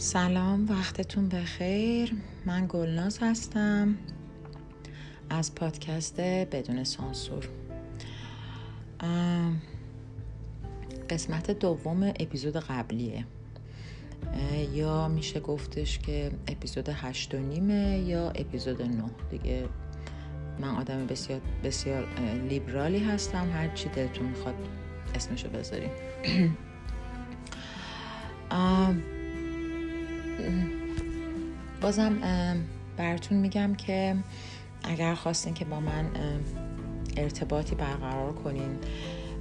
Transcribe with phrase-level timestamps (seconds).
[0.00, 2.12] سلام وقتتون بخیر.
[2.46, 3.94] من گلناز هستم
[5.30, 7.48] از پادکست بدون سانسور.
[11.10, 13.24] قسمت دوم اپیزود قبلیه.
[14.74, 19.10] یا میشه گفتش که اپیزود هشت و نیمه یا اپیزود نه.
[19.30, 19.68] دیگه
[20.58, 22.06] من آدم بسیار بسیار
[22.48, 23.50] لیبرالی هستم.
[23.52, 24.54] هر چی دلتون می‌خواد
[25.14, 25.90] اسمشو بذاریم
[31.80, 32.12] بازم
[32.96, 34.16] براتون میگم که
[34.84, 36.10] اگر خواستین که با من
[37.16, 38.78] ارتباطی برقرار کنین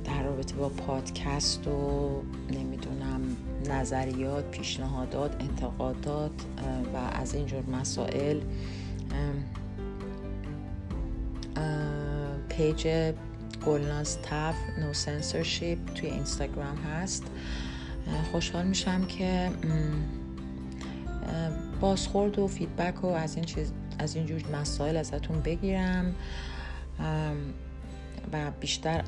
[0.06, 3.22] در رابطه با پادکست و نمی‌دونم
[3.70, 6.32] نظریات پیشنهادات انتقادات
[6.94, 8.40] و از اینجور مسائل
[12.50, 13.14] پیج
[13.66, 17.24] گلناز تف نو سنسورشیپ توی اینستاگرام هست.
[18.32, 19.50] خوشحال میشم که
[21.80, 26.16] بازخورد و فیدبک و از این چیز از این جور مسائل ازتون بگیرم.
[28.34, 29.04] و بیشتر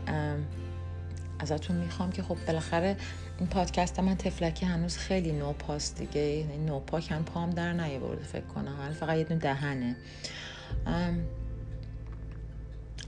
[1.40, 2.98] ازتون می‌خوام که خب بالاخره
[3.40, 6.22] این پادکست من تفلکی هنوز خیلی نوپاست دیگه.
[6.22, 8.76] یعنی نوپا کن پام در برده فکر کنم.
[8.78, 9.96] حالا فقط یه دونه دهنه.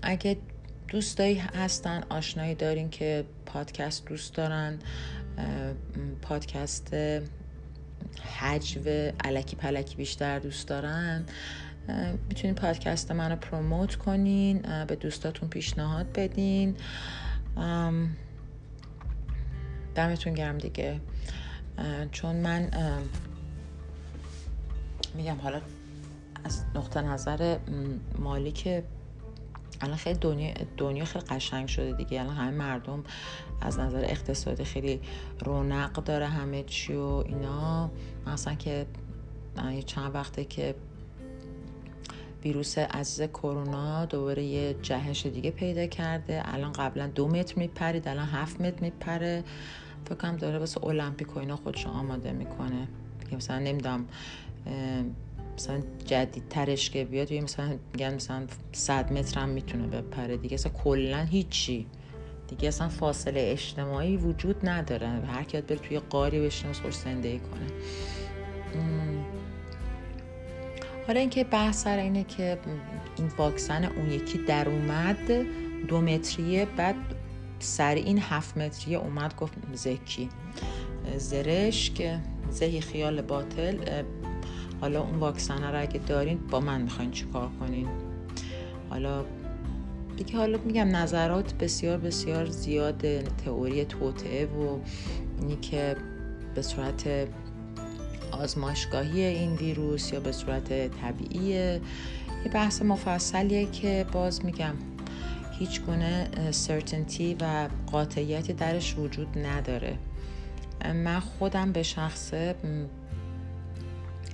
[0.02, 0.38] اگه
[0.88, 4.80] دوستایی هستن آشنایی دارین که پادکست دوست دارن
[6.22, 6.96] پادکست
[8.40, 8.82] حجو
[9.24, 11.26] علکی پلکی بیشتر دوست دارن
[12.30, 16.76] می‌تونین پادکست منو پروموت کنین به دوستاتون پیشنهاد بدین.
[19.96, 21.00] دمتون گرم دیگه.
[22.12, 22.70] چون من
[25.16, 25.62] میگم حالا
[26.44, 27.58] از نقطه نظر
[28.20, 28.84] مالی که
[29.82, 32.22] الان خیلی دنیا, دنیا خیلی قشنگ شده دیگه.
[32.22, 33.04] الان همه مردم
[33.62, 35.02] از نظر اقتصادی خیلی
[35.40, 37.92] رونق داره همه چی و اینا.
[38.28, 38.86] مثلا که
[39.86, 40.76] چند وقته که
[42.44, 46.42] ویروس عزیز کرونا دوباره یه جهش دیگه پیدا کرده.
[46.46, 49.44] الان قبلا دو متر میپرید الان هفت متر میپره.
[50.10, 52.88] فکرم داره واسه المپیک و اینا خودشو آماده می‌کنه.
[53.32, 54.06] مثلا نمی‌دونم
[55.58, 60.54] مثلا جدید ترش که بیاد یه مثلا میگن مثلا 100 متر هم می‌تونه بپره دیگه.
[60.54, 61.88] اصلا کلا هیچی.
[62.48, 65.08] دیگه اصلا فاصله اجتماعی وجود نداره.
[65.08, 67.68] هر کی بره توی قاری بشینه و خوش زندگی کنه.
[71.08, 72.60] حالا اینکه بحث سر اینه که
[73.18, 75.46] این واکسن اون یکی در اومد
[75.88, 76.96] دو متریه بعد
[77.60, 80.30] سر این هفت متریه اومد گفت زکی
[81.96, 82.20] که
[82.50, 84.04] زهی خیال باطل
[84.82, 87.88] حالا اون واکسن رو اگه دارین با من می‌خواین چیکار کنین؟
[88.90, 89.26] حالا
[90.18, 94.80] دیگه حالا میگم نظرات بسیار بسیار زیاد تئوری توطعه و
[95.40, 95.96] اینی که
[96.56, 97.28] به صورت
[98.32, 101.82] آزمایشگاهی این ویروس یا به صورت طبیعیه.
[102.46, 104.74] یه بحث مفصلیه که باز میگم
[105.60, 109.98] هیچ گونه سرتنتی و قاطعیتی درش وجود نداره.
[110.86, 112.56] من خودم به شخصه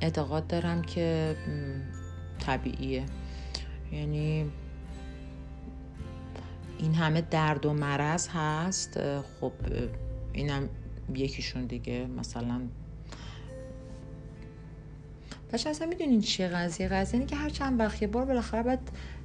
[0.02, 1.35] اعتقاد دارم که
[2.40, 3.06] طبیعیه.
[3.91, 4.52] یعنی
[6.80, 9.52] این همه درد و مرض هست خب
[10.34, 10.69] اینم
[11.16, 12.08] یکیشون دیگه.
[12.18, 12.62] مثلا
[15.53, 18.79] بچه اصلا می‌دونین چیه قضیه؟ قضیه اینه که هر چند وقت یه بار بالاخره باید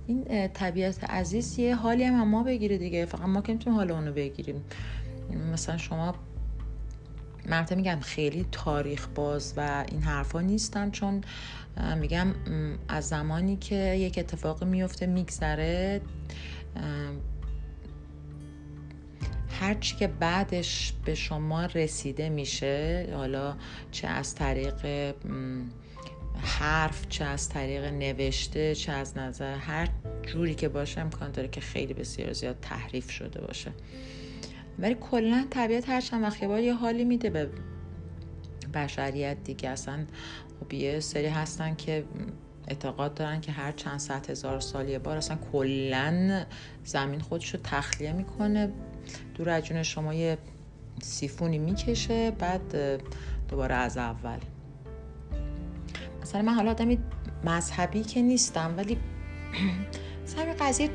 [0.06, 3.06] این طبیعت عزیز یه حالی هم, ما بگیره دیگه.
[3.06, 4.64] فقط ما که می‌تونیم حال اونو بگیریم.
[5.52, 6.14] مثلا شما
[7.46, 11.24] مرتب میگم خیلی تاریخ باز و این حرفا نیستم چون
[12.00, 12.34] میگم
[12.88, 16.00] از زمانی که یک اتفاقی میفته میگذره
[19.60, 23.54] هرچی که بعدش به شما رسیده میشه حالا
[23.90, 25.14] چه از طریق
[26.42, 29.88] حرف چه از طریق نوشته چه از نظر هر
[30.22, 33.72] جوری که باشه امکان داره که خیلی بسیار زیاد تحریف شده باشه.
[34.78, 37.50] ولی کلا طبیعت هر چند وقت یه حالی میده به
[38.74, 39.68] بشریت دیگه.
[39.68, 40.06] اصلا
[40.60, 42.04] خب یه سری هستن که
[42.68, 46.44] اعتقاد دارن که هر چند صد هزار سال یه بار اصلا کلا
[46.84, 48.72] زمین خودشو تخلیه می‌کنه.
[49.34, 50.38] دور از شما یه
[51.02, 53.00] سیفونی می‌کشه بعد
[53.48, 54.38] دوباره از اول.
[56.22, 56.98] مثلا من حالا آدمی
[57.44, 58.98] مذهبی که نیستم ولی
[60.24, 60.90] مثلا قضیه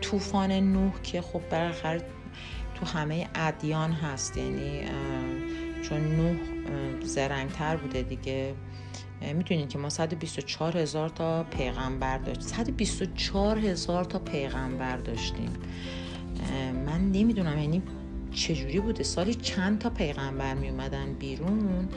[0.00, 2.02] طوفان نوح که خب بالاخره
[2.82, 4.36] تو همه ادیان هست.
[4.36, 4.80] یعنی
[5.82, 6.36] چون نوح
[7.04, 8.54] زرنگتر بوده دیگه.
[9.34, 15.50] می‌دونید که ما 124 هزار تا پیغمبر داشتیم 124 هزار تا پیغمبر داشتیم.
[16.86, 17.82] من نمی‌دونم یعنی
[18.32, 21.88] چجوری بوده؟ سالی چند تا پیغمبر می اومدن بیرون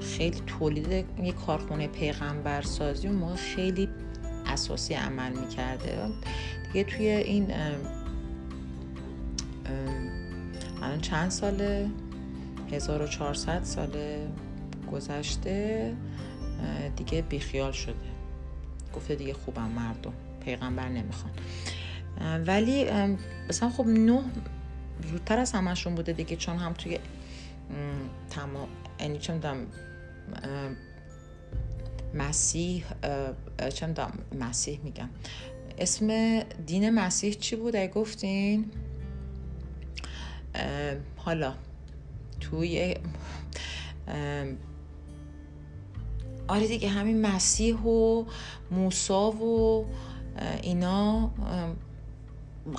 [0.00, 0.92] خیلی تولید
[1.22, 3.88] یک کارخونه پیغمبر سازی اون موقع خیلی
[4.46, 5.98] اساسی عمل می‌کرده.
[6.72, 7.50] دیگه توی این
[10.82, 11.90] الان چند ساله؟
[12.72, 13.90] 1400 سال
[14.92, 15.94] گذشته.
[16.96, 17.94] دیگه بیخیال شده.
[18.94, 20.12] گفته دیگه خوبم مردم.
[20.44, 21.32] پیغمبر نمی‌خوان.
[22.46, 22.90] ولی
[23.48, 24.22] مثلا خب نه
[25.10, 26.98] زودتر از همشون بوده دیگه چون هم توی
[28.30, 28.68] تمام
[29.00, 29.40] یعنی چه
[32.14, 32.84] مسیح
[33.74, 33.94] چه
[34.40, 35.08] مسیح میگم.
[35.78, 38.70] اسم دین مسیح چی بود؟ ای گفتین؟
[41.16, 41.54] حالا
[42.40, 42.94] توی
[46.48, 48.24] آره دیگه همین مسیح و
[48.70, 49.86] موسا و
[50.62, 51.30] اینا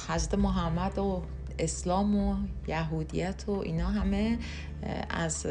[0.08, 1.24] حضرت محمد و
[1.60, 2.36] اسلام و
[2.68, 4.40] یهودیت و اینا همه
[5.10, 5.48] از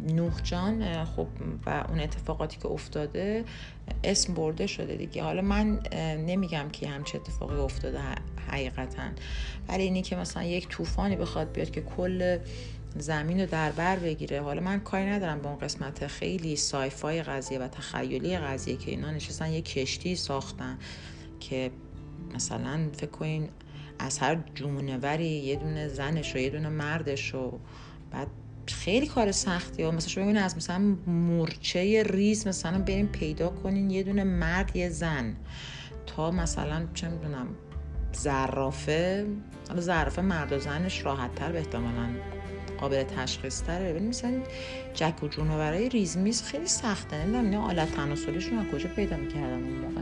[0.00, 1.26] نوح جان خب
[1.66, 3.44] و اون اتفاقاتی که افتاده
[4.04, 5.22] اسم برده شده دیگه.
[5.22, 5.80] حالا من
[6.26, 7.98] نمیگم که همچه اتفاقی افتاده
[8.48, 9.02] حقیقتا.
[9.68, 12.38] ولی اینی که مثلا یک طوفانی بخواد بیاد که کل
[12.98, 17.58] زمین رو در بر بگیره حالا من کاری ندارم به اون قسمت خیلی سایفای قضیه
[17.58, 20.78] و تخیلی قضیه که اینا نشستن یه کشتی ساختن
[21.40, 21.70] که
[22.34, 23.48] مثلا فکر کنین
[23.98, 27.58] از هر جونوری یه دونه زنش و یه دونه مردش و
[28.10, 28.28] بعد
[28.74, 34.02] خیلی کار سختی و مثلا شما از مثلا مورچه ریز مثلا بریم پیدا کنین یه
[34.02, 35.36] دونه مرد یه زن.
[36.06, 37.46] تا مثلا چه می‌دونم
[38.12, 39.26] زرافه
[39.68, 42.08] حالا زرافه مرد و زنش راحت تر به احتمالا
[42.80, 44.40] قابل تشخیص تره ببین مثلا
[44.94, 47.16] جک و برای ریزمیز خیلی سخته.
[47.16, 50.00] نمی‌دونم اینا آلت تناسلیشون کجا پیدا می‌کردن اون موقع.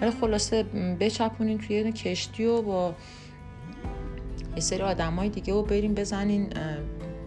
[0.00, 0.62] ولی خلاصه
[1.00, 2.94] بچپونین توی یه کشتی و با
[4.56, 6.52] یه سری آدمای دیگه و بریم بزنین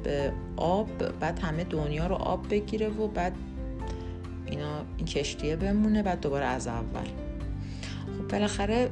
[0.03, 3.33] به آب بعد همه دنیا رو آب بگیره و بعد
[4.45, 7.05] اینا این کشتیه بمونه بعد دوباره از اول.
[8.17, 8.89] خب بالاخره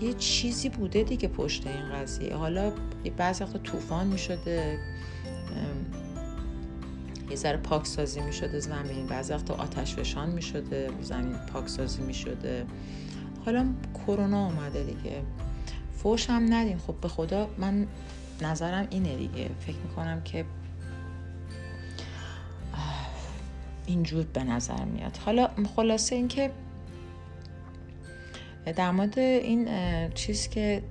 [0.00, 2.34] یه چیزی بوده دیگه پشت این قضیه.
[2.34, 2.72] حالا
[3.16, 4.78] بعضی وقتا طوفان می شده
[7.30, 9.06] یه ذره پاکسازی می شده زمین.
[9.06, 12.66] بعضی وقتا آتش فشان می شده زمین پاکسازی می شده
[13.44, 13.66] حالا
[14.06, 15.22] کرونا اومده دیگه.
[15.92, 17.86] فوش هم ندین خب به خدا من
[18.42, 19.50] نظرم اینه دیگه.
[19.60, 20.44] فکر می‌کنم که
[23.86, 25.16] اینجور به نظر میاد.
[25.16, 26.50] حالا خلاصه اینکه
[28.76, 29.68] در مورد این
[30.14, 30.82] چیز که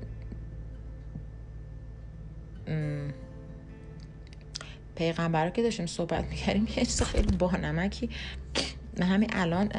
[4.96, 8.10] پیغمبر که داشتیم صحبت می‌کردیم یه چیز خیلی بانمکی
[9.02, 9.70] همین الان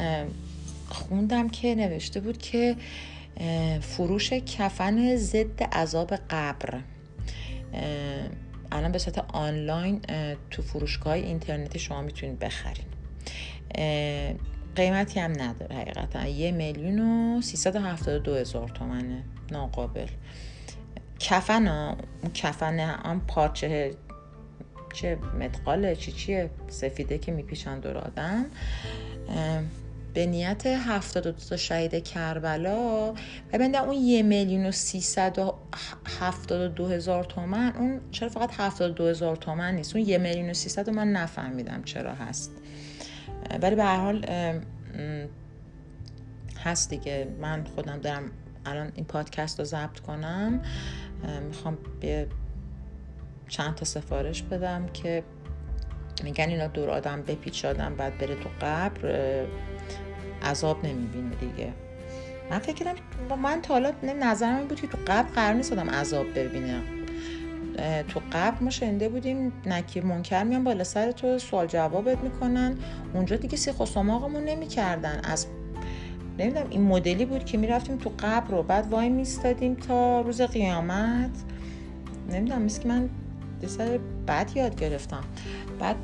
[0.88, 2.76] خوندم که نوشته بود که
[3.80, 6.80] فروش کفن ضد عذاب قبر.
[8.72, 10.00] الان به صورت آنلاین
[10.50, 12.84] تو فروشگاه اینترنتی شما می‌تونید بخرین
[14.76, 16.26] قیمتی هم نداره حقیقتا.
[16.26, 17.76] یه میلیون و سیصد
[18.22, 19.24] دو هزار تومنه.
[19.52, 20.06] ناقابل.
[21.18, 21.96] کفن ها
[22.34, 23.94] کفن هم پارچه
[24.94, 28.46] چه متقاله چی چیه سفیده که میپیشن دور آدم.
[30.18, 33.12] به نیت 72 تا شهید کربلا
[33.52, 35.54] و بنده اون یه میلیون و سیصد و
[36.20, 37.72] هفتاد دو هزار تومن.
[37.76, 41.82] اون چرا فقط هفتاد دو هزار تومن نیست؟ اون یه میلیون و سیصد من نفهمیدم
[41.82, 42.52] چرا هست.
[43.62, 44.24] ولی به هر حال
[46.64, 47.28] هست دیگه.
[47.40, 48.30] من خودم دارم
[48.66, 50.62] الان این پادکست رو ضبط کنم.
[51.48, 52.26] می‌خوام به
[53.48, 55.22] چند تا سفارش بدم که
[56.24, 59.44] میگن اینا دور آدم بپیچ آدم بعد بره تو قبر
[60.42, 61.72] عذاب نمی‌بینه دیگه.
[62.50, 62.94] من فکر کردم
[63.42, 66.80] من تا حالا نظرم این بود که تو قبر قرار نیست آدم عذاب ببینه.
[68.08, 72.76] تو قبل ما شنده بودیم نکیر منکر میان بالا سر تو سوال جوابت می‌کنن.
[73.14, 75.20] اونجا دیگه سیخ و سماقمون نمی‌کردن.
[75.24, 75.46] از
[76.38, 81.30] نمی‌دونم این مدلی بود که می‌رفتیم تو قبر رو بعد وای میستادیم تا روز قیامت.
[82.30, 83.08] نمی‌دونم مثل که من
[83.66, 85.24] سر بعد یاد گرفتم.
[85.78, 85.96] بعد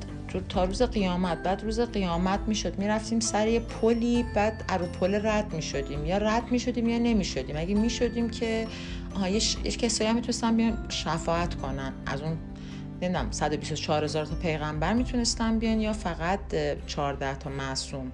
[0.49, 2.78] تا روز قیامت بعد روز قیامت می‌شد.
[2.78, 6.07] می‌رفتیم سر یه پلی بعد ارو پل رد می‌شدیم.
[6.07, 7.57] یا رد می‌شدیم یا نمی‌شدیم.
[7.57, 8.66] اگه می‌شدیم که
[9.14, 9.57] آها یه, ش...
[9.57, 11.93] کسایی هم می‌تونستن بیان شفاعت کنن.
[12.07, 12.37] از اون
[13.02, 16.40] نمی‌دونم 124 هزار تا پیغمبر می‌تونستن بیان یا فقط
[16.87, 18.11] 14 تا معصوم.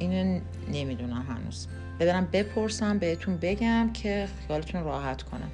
[0.00, 0.40] اینو
[0.72, 1.68] نمی‌دونم هنوز.
[2.00, 5.50] ببرم بپرسم بهتون بگم که خیالتون راحت کنم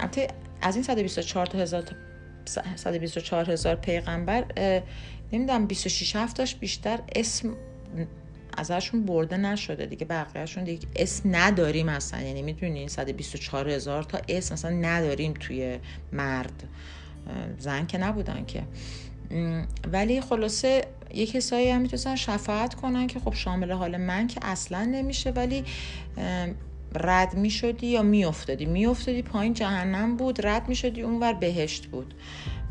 [0.00, 0.28] البته
[0.62, 1.82] از این 124 تا هزار
[2.76, 4.44] 124 هزار پیغمبر
[5.32, 7.54] نمی‌دونم 26 هفتاش بیشتر اسم
[8.56, 12.20] ازشون برده نشده دیگه بقیهشون دیگه اسم نداریم اصلا.
[12.20, 15.78] یعنی می‌دونین 124 هزار تا اسم اصلا نداریم توی
[16.12, 16.62] مرد.
[17.58, 18.62] زن که نبودن که.
[19.92, 20.84] ولی خلاصه
[21.14, 25.30] یه کسایی هم می‌تونستن شفاعت کنن که خب شامل حال من که اصلا نمیشه.
[25.30, 25.64] ولی
[26.94, 32.14] رد می‌شدی یا میافتادی؟ میافتادی پایین جهنم بود رد می‌شدی اونور بهشت بود.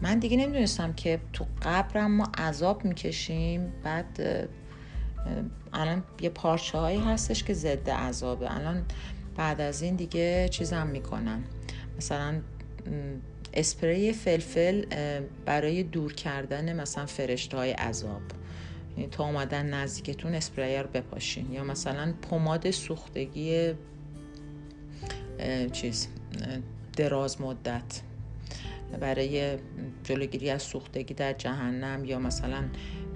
[0.02, 3.74] من دیگه نمی‌دونستم که تو قبرم ما عذاب می‌کشیم.
[3.84, 4.46] بعد
[5.74, 8.56] الان یه پارچه هایی هستش که ضد عذابه.
[8.56, 8.86] الان
[9.38, 11.44] بعد از این دیگه چیزم می‌کنن.
[11.98, 12.42] مثلا
[13.54, 14.86] اسپری فلفل
[15.46, 18.22] برای دور کردن مثلا فرشته های عذاب.
[18.98, 21.52] یعنی تا اومدن نزدیکتون اسپری رو بپاشین.
[21.52, 23.74] یا مثلا پماد سوختگی
[25.72, 26.08] چیز
[26.98, 28.02] دراز مدت
[29.00, 29.58] برای
[30.04, 32.64] جلوگیری از سوختگی در جهنم یا مثلا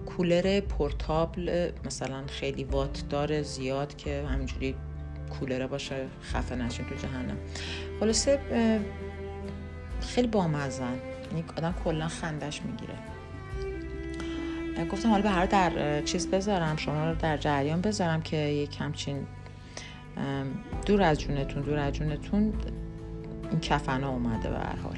[0.06, 4.76] کولر پورتابل مثلا خیلی وات دار زیاد که همینجوری
[5.40, 7.38] کولره باشه خفه نشین تو جهنم.
[8.00, 8.40] خلاصه
[10.02, 10.96] خیلی بامزن
[11.32, 12.94] یعنی آدم کلا خندش می‌گیره.
[14.92, 19.28] گفتم حالا به هر در چیز بذارم شما رو در جریان بذارم که یک همچین
[20.86, 22.54] دور از جونتون دور از جونتون
[23.52, 24.98] این کفنا اومده به هر حال.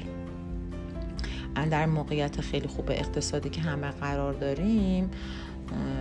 [1.70, 5.10] در موقعیت خیلی خوب اقتصادی که همه قرار داریم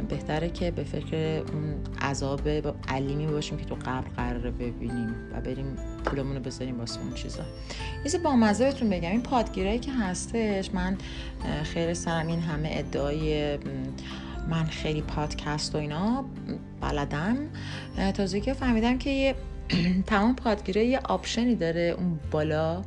[0.09, 2.41] بهتره که به فکر اون عذاب
[2.87, 7.43] علیمی باشیم که تو قبل قراره ببینیم و بریم پولمون رو بذاریم واسه اون چیزا.
[8.05, 10.97] یه با مزه بهتون بگم این پادگیرایی که هستش من
[11.63, 13.57] خیر سرم این همه ادعای
[14.49, 16.25] من خیلی پادکست و اینا
[16.81, 17.37] بلدم.
[18.13, 19.35] تازه که فهمیدم که یه
[20.07, 22.81] تمام پادگیره یه آپشنی داره اون بالا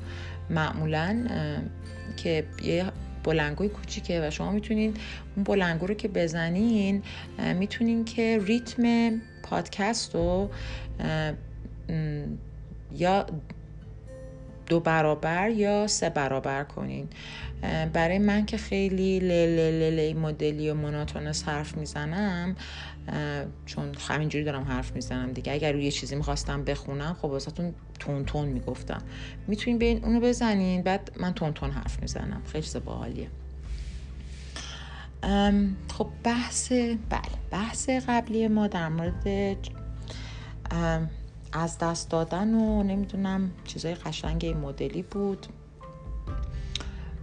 [0.50, 1.26] معمولا
[2.16, 2.84] که یه
[3.24, 4.94] بلنگوی کوچیکه و شما می‌تونین
[5.36, 7.02] اون بلنگو رو که بزنین
[7.58, 9.10] می‌تونین که ریتم
[9.42, 10.50] پادکست رو
[12.92, 13.26] یا
[14.70, 17.08] دو برابر یا سه برابر کنین.
[17.92, 19.20] برای من که خیلی
[19.90, 22.56] لی مدلی و مناتونس حرف می‌زنم
[23.66, 25.52] چون همینجوری دارم حرف می‌زنم دیگه.
[25.52, 29.02] اگر روی چیزی می‌خواستم بخونم خب واسهتون تون تون می‌گفتم.
[29.46, 32.42] می‌تونین به اونو بزنین بعد من تون تون حرف می‌زنم.
[32.52, 33.28] خیلی چیز باحالیه.
[35.88, 39.56] خب بحث بله بحث قبلی ما در مورد
[41.52, 45.46] از دست دادن و نمی‌دونم چیزای قشنگ مدلی بود.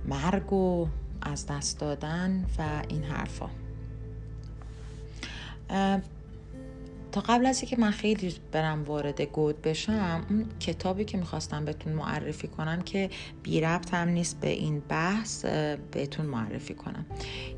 [0.06, 0.88] مرگ و
[1.22, 3.50] از دست دادن و این حرفا.
[7.12, 11.94] تا قبل از که من خیلی برم وارد گود بشم اون کتابی که می‌خواستم بهتون
[11.94, 13.10] معرفی کنم که
[13.44, 15.46] بی ربط هم نیست به این بحث
[15.92, 17.06] بهتون معرفی کنم.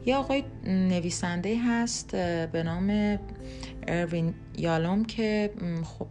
[0.05, 2.11] یه آقای نویسنده هست
[2.51, 3.19] به نام
[3.87, 6.07] اروین یالوم که خب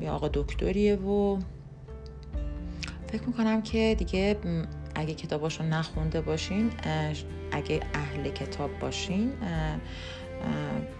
[0.00, 1.38] یه آقا دکتریه و
[3.12, 4.36] فکر می‌کنم که دیگه
[4.94, 6.70] اگه کتاباشو نخونده باشین
[7.52, 9.32] اگه اهل کتاب باشین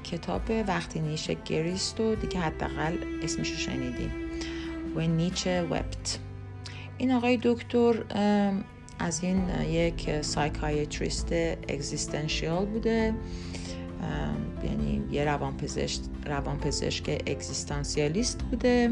[0.05, 4.11] کتاب وقتی نیچه گریست و دیگه حداقل اسمشو شنیدیم
[4.97, 6.19] و Nietzsche Wept
[6.99, 8.05] این آقای دکتر
[8.99, 11.33] از این یک psychiatrist
[11.69, 13.15] existential بوده.
[14.65, 18.91] یعنی یه روانپزشک روانپزشک اگزیستانسیالیست بوده.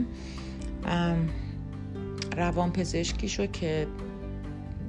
[2.36, 3.86] روانپزشکیشو که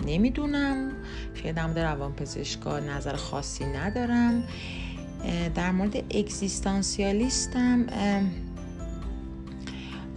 [0.05, 0.91] نمی‌دونم
[1.33, 4.43] خیلی در مورد روانپزشکا نظر خاصی ندارم.
[5.55, 7.85] در مورد اگزیستانسیالیستم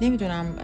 [0.01, 0.57] نمی‌دونم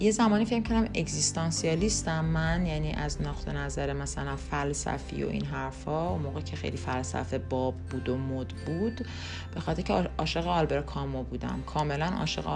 [0.00, 6.10] یه زمانی فکر کردم اگزیستانسیالیستم من یعنی از نقطه نظر مثلا فلسفی و این حرفا
[6.10, 9.06] اون موقع که خیلی فلسفه باب بود و مد بود
[9.54, 11.62] به خاطر که عاشق آلبر کامو بودم.
[11.66, 12.46] کاملا عاشق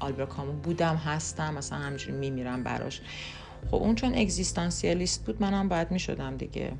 [0.00, 3.00] آلبر کامو بودم هستم مثلا همینجوری میمیرم براش.
[3.70, 6.72] خب اون چون اگزیستانسیالیست بود منم باید می‌شدم دیگه.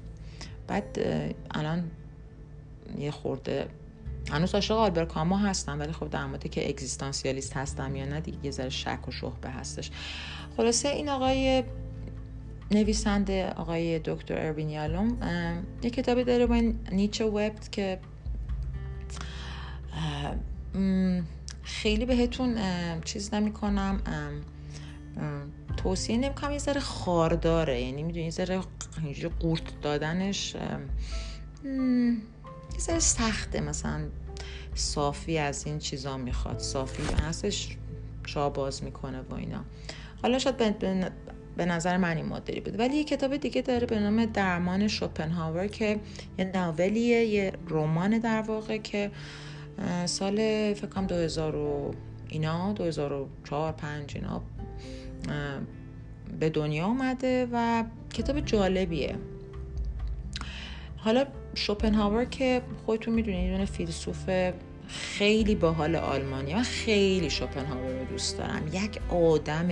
[0.69, 0.99] بعد
[1.51, 1.91] الان
[2.99, 3.69] یه خورده
[4.31, 8.39] هنوز عاشق آلبر کامو هستم ولی خب در مورد که اگزیستانسیالیست هستم یا نه دیگه
[8.43, 9.91] یه ذره شک و شبهه هستش.
[10.57, 11.65] خلاصه این آقای
[12.71, 15.19] نویسنده آقای دکتر اروین یالوم
[15.83, 16.61] یه کتابی داره با
[16.93, 17.99] نیچه وبت که
[21.63, 22.59] خیلی بهتون
[23.05, 24.01] چیز نمی کنم
[25.77, 28.61] توصیه نمی کنم یه ذره خارداره یعنی می‌دونی یه ذره
[29.41, 30.57] قورت دادنش
[32.73, 34.09] یه ذره سخته مثلا
[34.75, 37.77] صافی از این چیزا می‌خواد صافی هستش
[38.27, 39.65] چا باز می‌کنه و اینا.
[40.23, 40.79] حالا شاید
[41.57, 45.67] به نظر من این مدلی بود ولی یه کتاب دیگه داره به نام درمان شوپنهاور
[45.67, 46.01] که
[46.39, 49.11] یه ناولیه یه رمان در واقع که
[50.07, 50.37] سال
[50.75, 51.95] فکر کنم 2000 و
[52.29, 54.43] اینا 2004 5 اینا
[56.41, 59.17] به دنیا اومده و کتاب جالبیه.
[60.97, 61.25] حالا
[61.55, 64.31] شوپنهاور که خودتون می‌دونید یه فیلسوف
[64.89, 68.63] خیلی باحال آلمانی من خیلی شوپنهاور رو دوست دارم.
[68.73, 69.69] یک آدم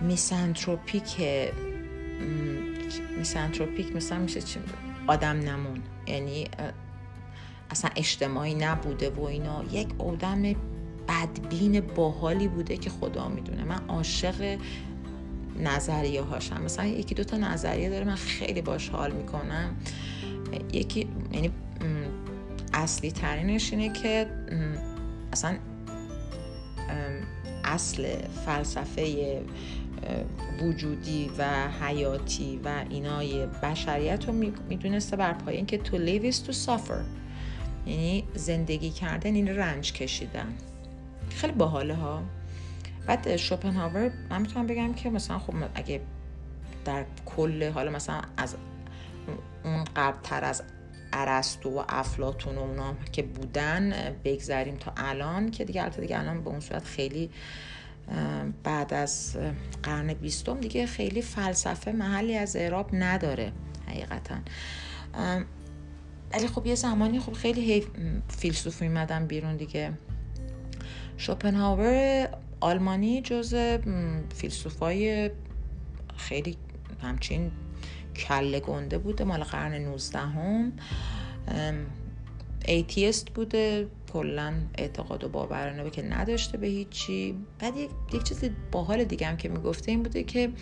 [0.00, 1.16] میسانتروپیک
[3.18, 4.60] میسانتروپیک مثلا میشه چی؟
[5.06, 5.82] آدم نمون.
[6.06, 6.44] یعنی
[7.70, 9.64] اصلا اجتماعی نبوده و اینا.
[9.72, 10.42] یک آدم
[11.08, 13.64] بدبین باحالی بوده که خدا می‌دونه.
[13.64, 14.58] من عاشق
[15.60, 19.76] نظریه هاشم مثلا یکی دوتا نظریه داره من خیلی باش حال می‌کنم.
[20.72, 21.50] یکی یعنی
[22.72, 24.26] اصلی ترینش اینه که
[25.32, 25.56] اصلا
[27.64, 28.16] اصل
[28.46, 29.42] فلسفه
[30.62, 34.32] وجودی و حیاتی و اینای بشریت رو
[34.68, 37.02] می‌دونسته بر پایه اینکه تو live is to suffer.
[37.86, 40.52] یعنی زندگی کردن این رنج کشیدن.
[41.30, 42.22] خیلی باحاله ها.
[43.06, 46.00] بعد شوپنهاور من می‌تونم بگم که مثلا خب اگه
[46.84, 48.56] در کل حالا مثلا از
[49.96, 50.62] قبلتر از
[51.12, 56.44] ارسطو و افلاتون و اونا که بودن بگذریم تا الان که دیگه البته دیگه الان
[56.44, 57.30] به اون صورت خیلی
[58.64, 59.36] بعد از
[59.82, 63.52] قرن بیستم دیگه خیلی فلسفه محلی از اعراب نداره
[63.86, 64.34] حقیقتا.
[66.32, 67.86] ولی خب یه زمانی خب خیلی
[68.28, 69.92] فیلسوف میمدن بیرون دیگه.
[71.16, 72.28] شوپنهاور
[72.60, 73.54] آلمانی جز
[74.34, 75.30] فیلسوفای
[76.16, 76.56] خیلی
[77.02, 77.52] همچین
[78.16, 80.72] کله گنده بوده مال قرن 19 هم
[82.64, 87.34] atheist بوده کلا اعتقاد و باور که نداشته به هیچی.
[87.58, 90.52] بعد یک, یک چیز باحال دیگه هم که می‌گفته این بوده که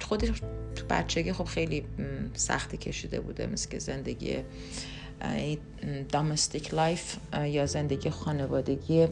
[0.00, 0.28] خودش
[0.76, 1.84] تو بچگی خب خیلی
[2.34, 4.36] سختی کشیده بوده مثل که زندگی
[6.08, 9.06] domestic life یا زندگی خانوادگی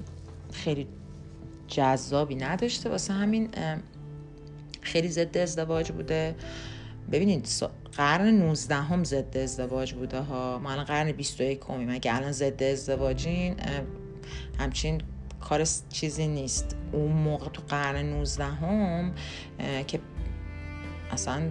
[0.52, 0.86] خیلی
[1.68, 2.90] جذابی نداشته.
[2.90, 3.48] واسه همین
[4.80, 6.34] خیلی ضد ازدواج بوده.
[7.12, 7.48] ببینید
[7.96, 10.58] قرن 19 هم ضد ازدواج بوده ها.
[10.58, 13.56] ما الان قرن 21 همیم اگه الان ضد ازدواجین
[14.58, 15.02] همچین
[15.40, 16.76] کار چیزی نیست.
[16.92, 19.14] اون موقع تو قرن 19 هم
[19.86, 20.00] که
[21.10, 21.42] اصلا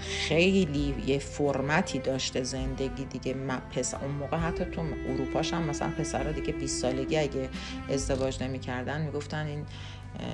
[0.00, 3.34] خیلی یه فرمتی داشته زندگی دیگه.
[3.74, 7.48] پسر اون موقع حتی تو اروپاش هم مثلا پسرها دیگه 20 سالگی اگه
[7.90, 9.64] ازدواج نمی‌کردن می‌گفتن این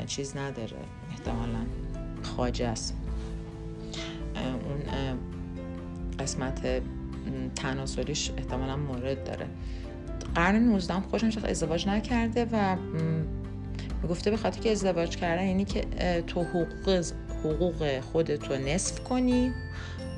[0.07, 0.77] چیز نداره.
[1.11, 1.67] احتمالا
[2.23, 2.95] خاجه است.
[4.37, 5.19] اون
[6.19, 6.83] قسمت
[7.57, 9.47] تناسلیش احتمالا مورد داره.
[10.35, 12.77] قرن 19 خوشم شد ازدواج نکرده و
[14.09, 15.85] گفته به خاطر که ازدواج کردن یعنی که
[16.27, 17.05] تو حقوق
[17.45, 19.53] حقوق خودت رو نصف کنی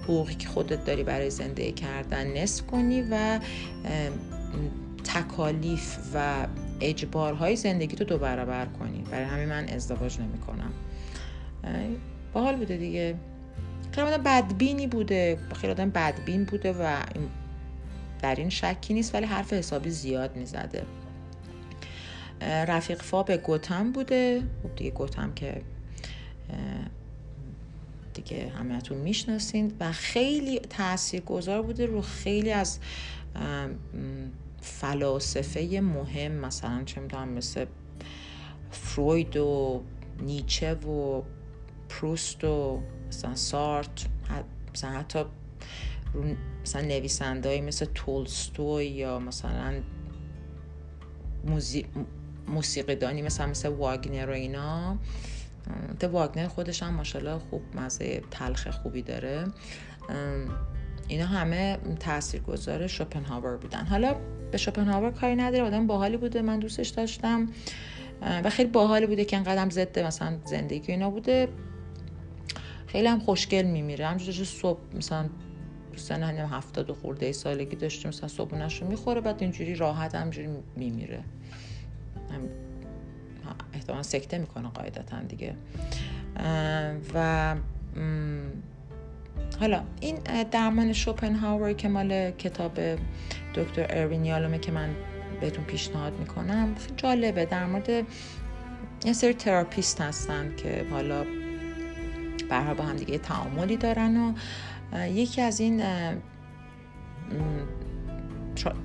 [0.04, 3.40] حقوقی که خودت داری برای زندگی کردن نصف کنی و
[5.04, 6.46] تکالیف و
[6.80, 9.04] اجبارهای زندگی تو دو برابر کنی.
[9.10, 10.72] برای همین من ازدواج نمی کنم
[12.32, 13.14] باحال بوده دیگه.
[13.96, 15.38] خیلی آدم بدبینی بوده.
[15.54, 17.02] خیلی آدم بدبین بوده و
[18.22, 20.82] در این شکی نیست ولی حرف حسابی زیاد می‌زده.
[22.40, 24.42] رفیق فاب گوتم بوده.
[24.62, 25.62] خب دیگه گوتم که
[28.14, 32.78] دیگه همهتون می‌شناسید و خیلی تأثیر گذار بوده رو خیلی از
[34.60, 37.66] فلاسفه مهم مثلا چه می‌دونم مثل
[38.70, 39.82] فروید و
[40.22, 41.22] نیچه و
[41.88, 44.06] پروست و مثلا سارت
[44.74, 45.24] مثلا حتی
[46.62, 49.74] مثلا نویسنده مثل تولستوی یا مثلا
[52.48, 54.98] موسیقیدانی مثلا مثل واگنر و اینا.
[55.98, 59.44] ته واگنر خودش هم ماشاءالله خوب مزه تلخ خوبی داره.
[61.08, 63.86] اینا همه تاثیرگذار شوپنهاور بودن.
[63.86, 64.16] حالا
[64.52, 66.42] به شوپنهاور کاری نداره آدم باحالی بوده.
[66.42, 67.48] من دوستش داشتم.
[68.22, 71.48] و خیلی باحالی بوده که انقدر ضد مثلا زندگی اینا بوده.
[72.86, 74.06] خیلی هم خوشگل میمیره.
[74.06, 75.28] همجوری صبح مثلا
[75.96, 80.48] سن هم هفتاد و خورده سالگی داشته مثلا صبحونش رو می‌خوره بعد اینجوری راحت همجوری
[80.76, 81.20] میمیره.
[83.74, 85.54] احتمال سکته می‌کنه قاعدتا دیگه.
[87.14, 87.56] و
[89.60, 90.16] حالا این
[90.50, 92.78] درمان شوپنهاور که مال کتاب
[93.54, 94.88] دکتر اروین یالومه که من
[95.40, 97.44] بهتون پیشنهاد می‌کنم جالبه.
[97.44, 97.88] در مورد
[99.04, 101.24] یه سری therapist هستن که حالا
[102.48, 104.32] برها با هم دیگه تعاملی دارن و
[105.08, 105.82] یکی از این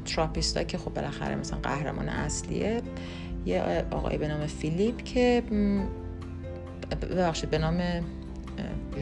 [0.05, 2.81] therapist که خب بالاخره مثلا قهرمان اصلیه
[3.45, 5.43] یه آقای به نام فیلیپ که
[7.01, 7.81] ببخشید به نام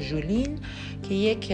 [0.10, 0.60] جولین
[1.04, 1.54] که یک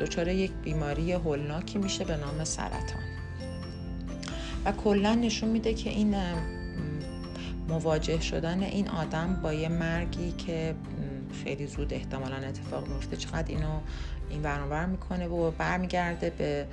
[0.00, 3.02] دچار یک بیماری هولناکی میشه به نام سرطان.
[4.64, 6.14] و کلا نشون میده که این
[7.68, 10.74] مواجه شدن این آدم با یه مرگی که
[11.44, 13.80] خیلی زود احتمالا اتفاق میفته چقدر اینو
[14.30, 16.66] این برانور می‌کنه و برمیگرده به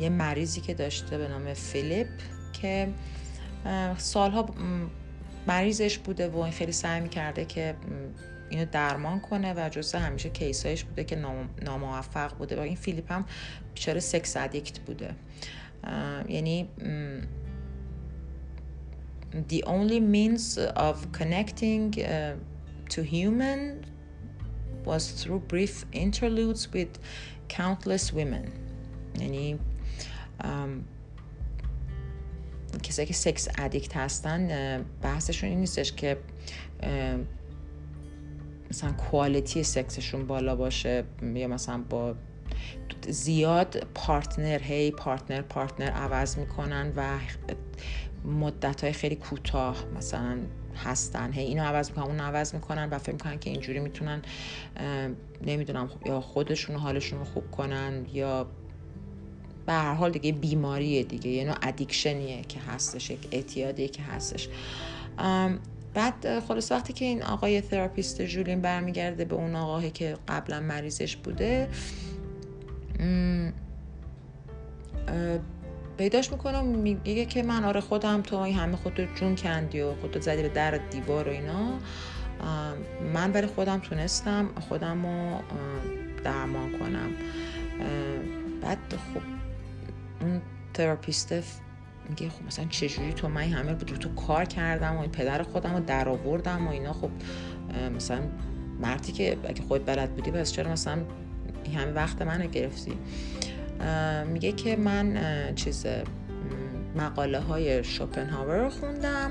[0.00, 2.08] یه مریضی که داشته به نام فیلیپ
[2.52, 2.88] که
[3.98, 4.46] سالها
[5.46, 7.74] مریضش بوده و خیلی سعی می‌کرده که
[8.50, 11.16] اینو درمان کنه و جزء همیشه کیسایش بوده که
[11.62, 12.56] ناموفق بوده.
[12.56, 13.24] و این فیلیپ هم
[13.74, 15.14] بیچاره سکس ادیکت بوده؟
[16.28, 16.68] یعنی
[19.48, 22.36] the only means of connecting uh,
[22.90, 23.84] to human
[24.84, 26.98] was through brief interludes with
[27.48, 28.50] countless women.
[29.20, 29.58] یعنی
[32.82, 36.18] کسایی که sex addict هستن بحثشون این نیستش که
[38.70, 42.14] مثلا quality سکسشون بالا باشه یا مثلا با
[43.08, 47.18] زیاد partner هی partner partner عوض می‌کنن و
[48.24, 50.38] مدت های خیلی کوتاه مثلا
[50.76, 51.32] هستن.
[51.32, 54.22] هی اینو عوض می‌کنن اون عوض می‌کنن و فکر می‌کنن که اینجوری می‌تونن
[55.46, 58.46] نمی‌دونم یا خودشون حالشون رو خوب کنن یا
[59.66, 61.30] به هر حال دیگه بیماریه دیگه.
[61.30, 64.48] یه نوع addiction یه که هستش یک اعتیادیه که هستش.
[65.94, 71.16] بعد خلاص وقتی که این آقای therapist جولین برمیگرده به اون آقایی که قبلا مریضش
[71.16, 71.68] بوده
[75.96, 80.20] پیداش می‌کنم میگه که من آره خودم تو این همه خودتو جون کندی و خودتو
[80.20, 81.78] زدی به در دیوار و اینا.
[83.14, 85.40] من برای خودم تونستم خودم رو
[86.24, 87.10] درمان کنم.
[88.62, 89.20] بعد خب
[90.20, 90.40] اون
[90.74, 91.32] تراپیست
[92.08, 95.74] میگه خب مثلا چجوری تو من همه بود تو کار کردم و این پدر خودم
[95.74, 96.92] رو در آوردم و اینا.
[96.92, 97.10] خب
[97.96, 98.20] مثلا
[98.80, 100.98] مردی که اگه خود بلد بودی پس چرا مثلا
[101.76, 102.92] همه وقت منو گرفتی؟
[104.26, 105.18] میگه که من
[105.54, 105.86] چیز
[106.96, 109.30] مقاله های شوپنهاور رو خوندم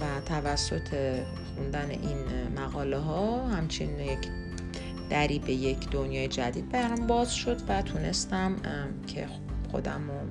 [0.00, 1.20] و توسط
[1.54, 2.18] خوندن این
[2.56, 4.28] مقاله ها همچین یک
[5.10, 8.56] دری به یک دنیای جدید برام باز شد و تونستم
[9.06, 9.26] که
[9.70, 10.28] خودم رو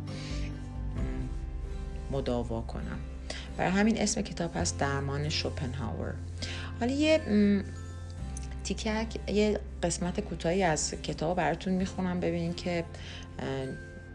[2.11, 2.99] مداوا کنم.
[3.57, 6.13] برای همین اسم کتاب هست درمان شوپنهاور.
[6.79, 7.21] حالا یه
[8.65, 12.85] تیکک یه قسمت کوتاهی از کتاب براتون می‌خونم ببینین که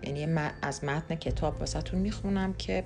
[0.03, 0.27] یعنی
[0.63, 2.85] از متن کتاب واسهتون می‌خونم که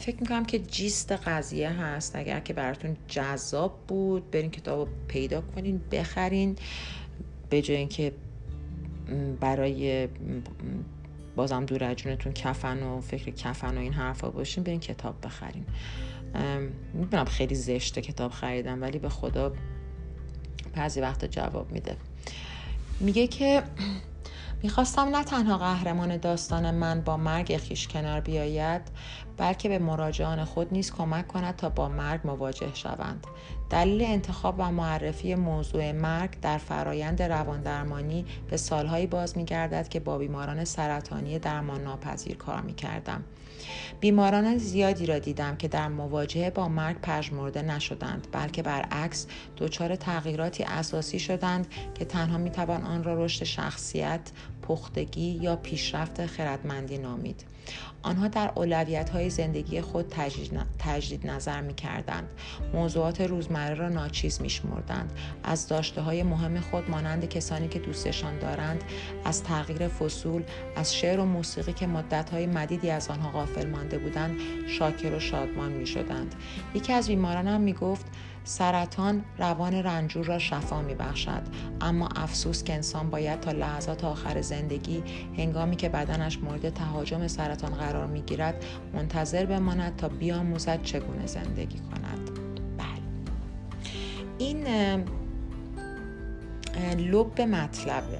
[0.00, 2.16] فکر می‌کنم که جیست قضیه هست.
[2.16, 6.56] اگر که براتون جذاب بود برین کتاب پیدا کنین بخرین.
[7.50, 8.12] به جای اینکه
[9.40, 10.08] برای
[11.36, 15.64] بازم دور اجونتون کفن و فکر کفن و این حرفا باشین برین کتاب بخرین.
[16.94, 19.52] می‌دونم خیلی زشته کتاب خریدم ولی به خدا
[20.76, 21.96] بعضی وقت جواب میده.
[23.00, 23.62] میگه که
[24.62, 28.82] می‌خواستم نه تنها قهرمان داستان من با مرگ خیش کنار بیاید
[29.36, 33.26] بلکه به مراجعان خود نیز کمک کند تا با مرگ مواجه شوند.
[33.70, 40.18] دلیل انتخاب و معرفی موضوع مرگ در فرایند رواندرمانی به سالهایی باز میگردد که با
[40.18, 43.24] بیماران سرطانی درمان ناپذیر کار می‌کردم.
[44.00, 49.26] بیماران زیادی را دیدم که در مواجهه با مرگ پژمرده نشدند بلکه برعکس
[49.56, 54.30] دچار تغییراتی اساسی شدند که تنها می‌توان آن را رشد شخصیت
[54.62, 57.44] پختگی یا پیشرفت خردمندی نامید.
[58.02, 60.14] آنها در اولویت های زندگی خود
[60.78, 62.28] تجدید نظر می کردند.
[62.74, 65.12] موضوعات روزمره را ناچیز می شمردند.
[65.44, 68.84] از داشته های مهم خود مانند کسانی که دوستشان دارند
[69.24, 70.42] از تغییر فصول
[70.76, 75.20] از شعر و موسیقی که مدت های مدیدی از آنها غافل مانده بودند شاکر و
[75.20, 76.34] شادمان می شدند.
[76.74, 78.06] یکی از بیمارانم می گفت
[78.48, 81.42] سرطان روان رنجور را شفا می بخشد
[81.80, 85.02] اما افسوس که انسان باید تا لحظات آخر زندگی
[85.36, 91.78] هنگامی که بدنش مورد تهاجم سرطان قرار می گیرد منتظر بماند تا بیاموزد چگونه زندگی
[91.78, 92.30] کند.
[92.78, 93.02] بله.
[94.38, 94.64] این
[97.10, 98.18] لب مطلبه.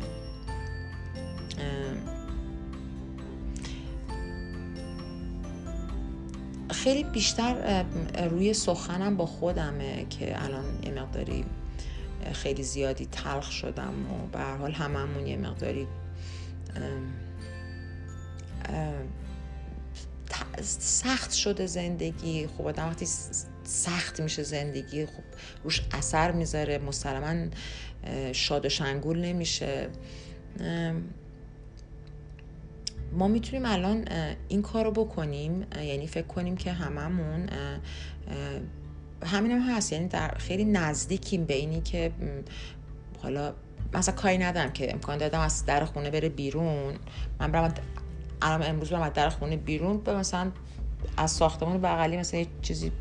[6.70, 7.84] خیلی بیشتر
[8.30, 11.44] روی سخنم با خودمه که الان یه مقداری
[12.32, 15.86] خیلی زیادی تلخ شدم و به حال هممون یه مقداری
[20.78, 22.46] سخت شده زندگی.
[22.46, 23.06] خب آدم وقتی
[23.64, 25.22] سخت میشه زندگی خب
[25.64, 27.46] روش اثر می‌ذاره مسلما
[28.32, 29.88] شاد و شنگول نمیشه.
[33.12, 34.04] ما می‌تونیم الان
[34.48, 37.48] این کار رو بکنیم یعنی فکر کنیم که هممون
[39.26, 39.92] همین هم هست.
[39.92, 42.12] یعنی در خیلی نزدیکیم به اینی که
[43.22, 43.52] حالا
[43.94, 46.94] مثلا کاری ندارم که امکان دادم از در خونه بره بیرون.
[47.40, 47.74] من برم
[48.42, 50.50] الان امروز برم از در خونه بیرون به مثلا
[51.16, 52.92] از ساختمان بغلی مثلا یه چیزی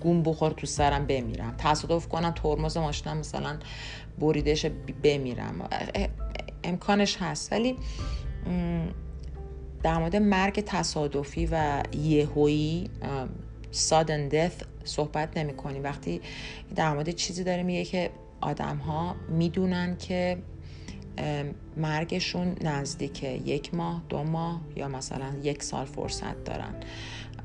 [0.00, 1.54] گون بخور تو سرم بمیرم.
[1.58, 3.58] تصادف کنم ترمز ماشینم مثلا
[4.18, 4.66] بریدش
[5.02, 5.68] بمیرم.
[6.64, 7.52] امکانش هست.
[7.52, 7.76] ولی
[9.82, 12.90] در مورد مرگ تصادفی و یهویی
[13.70, 14.52] سادن دث
[14.84, 15.80] صحبت نمی کنی.
[15.80, 16.20] وقتی
[16.76, 20.38] در مورد چیزی داره میگه که آدم ها می‌دونن که
[21.76, 23.28] مرگشون نزدیکه.
[23.28, 26.74] یک ماه دو ماه یا مثلا یک سال فرصت دارن.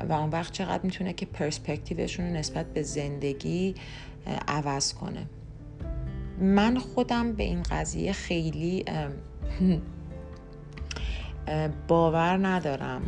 [0.09, 3.75] و اون وقت چقدر می‌تونه که پرسپکتیوشون نسبت به زندگی
[4.47, 5.25] عوض کنه.
[6.39, 8.85] من خودم به این قضیه خیلی
[11.87, 13.01] باور ندارم.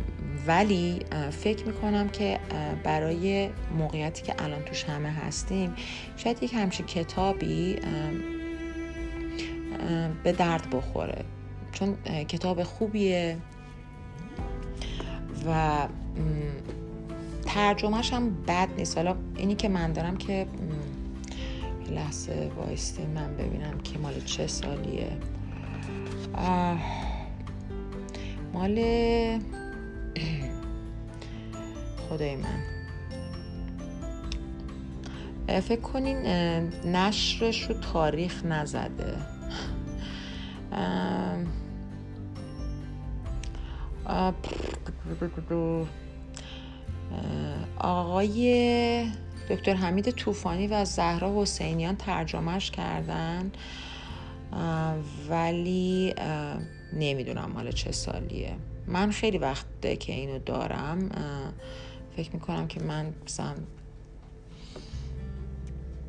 [0.46, 1.00] ولی
[1.30, 2.38] فکر می‌کنم که
[2.84, 5.74] برای موقعیتی که الان توش همه هستیم
[6.16, 7.76] شاید یک همچین کتابی
[10.24, 11.24] به درد بخوره.
[11.72, 13.36] چون کتاب خوبیه
[15.46, 15.78] و
[17.46, 18.96] ترجمهش هم بد نیست.
[18.96, 20.46] حالا اینی که من دارم که
[21.90, 25.10] لحظه وایستی من ببینم که مال چه سالیه.
[28.52, 28.74] مال
[32.08, 32.60] خدای من.
[35.60, 36.16] فکر کنین
[36.86, 39.16] نشرش رو تاریخ نزده.
[47.78, 49.10] آقای
[49.50, 53.52] دکتر حمید طوفانی و زهرا حسینیان ترجمهش کردن.
[55.30, 56.14] ولی
[56.92, 58.56] نمی‌دونم مال چه سالیه.
[58.86, 61.08] من خیلی وقته که اینو دارم.
[62.16, 63.54] فکر می‌کنم که من مثلا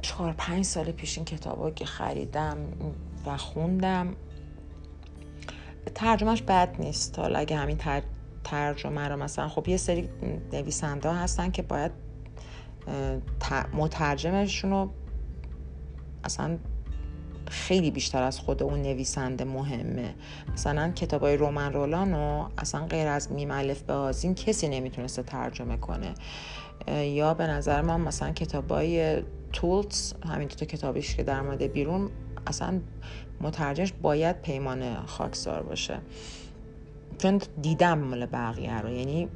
[0.02, 2.58] چهار پنج سال پیش این کتاب که خریدم
[3.26, 4.16] و خوندم
[5.96, 7.20] ترجمهش بد نیست.
[7.20, 7.78] حالا اگه همین
[8.44, 10.10] ترجمه رو مثلا خب یه سری
[10.54, 11.92] نویسنده هستن که باید
[13.74, 14.90] مترجمشون رو
[16.24, 16.58] اصلا
[17.52, 20.14] خیلی بیشتر از خود اون نویسنده مهمه.
[20.54, 26.14] مثلا کتاب های رومن رولانو اصلا غیر از میمالف به آزین کسی نمی‌تونسته ترجمه کنه.
[27.04, 29.22] یا به نظر من مثلا کتاب های
[29.54, 32.10] تولتس همین تو کتابیش که در مورد بیرون
[32.48, 32.80] اصلا
[33.42, 36.00] مترجمش باید پیمان خاکسار باشه.
[37.18, 38.90] چون دیدم مال بقیه رو.
[38.90, 39.28] یعنی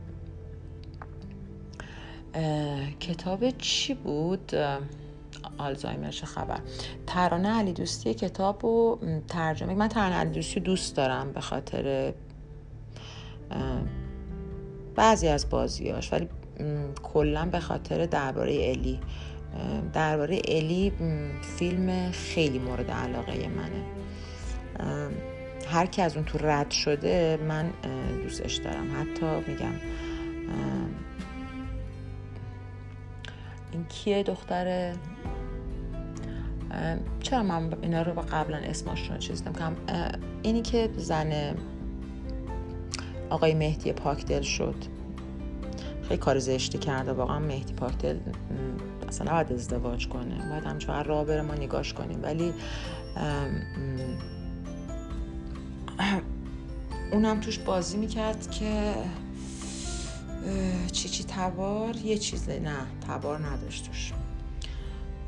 [3.00, 4.52] کتاب چی بود؟
[5.58, 6.60] آلزایمر چه خبر.
[7.08, 12.14] ترانه علی دوستی کتاب و ترجمه من ترانه علی دوستی دوست دارم به خاطر
[14.96, 16.30] بعضی از بازیاش ولی
[17.04, 19.00] کلا به خاطر درباره الی.
[19.94, 20.94] درباره الی
[21.58, 23.84] فیلم خیلی مورد علاقه منه.
[25.68, 27.74] هر کی از اون تو رد شده من
[28.24, 28.88] دوستش دارم.
[29.02, 29.74] حتی میگم
[33.72, 34.94] این کیه دختر؟
[37.22, 39.76] چرا من اینا رو قبلا اسماشون رو چیز کنم
[40.44, 41.56] اینی که زن
[43.30, 44.76] آقای مهدی پاکدل شد.
[46.04, 48.18] خیلی کار زشتی کرده واقعا مهدی پاکدل
[49.08, 50.50] اصلا نباید ازدواج کنه.
[50.50, 52.24] باید همچنان راه بره ما نگاش کنیم.
[52.24, 52.54] ولی
[57.12, 58.94] اونم توش بازی می‌کرد که
[60.92, 62.76] چی چی تبار؟ یه چیز نه
[63.08, 64.14] تبار نداشت توش.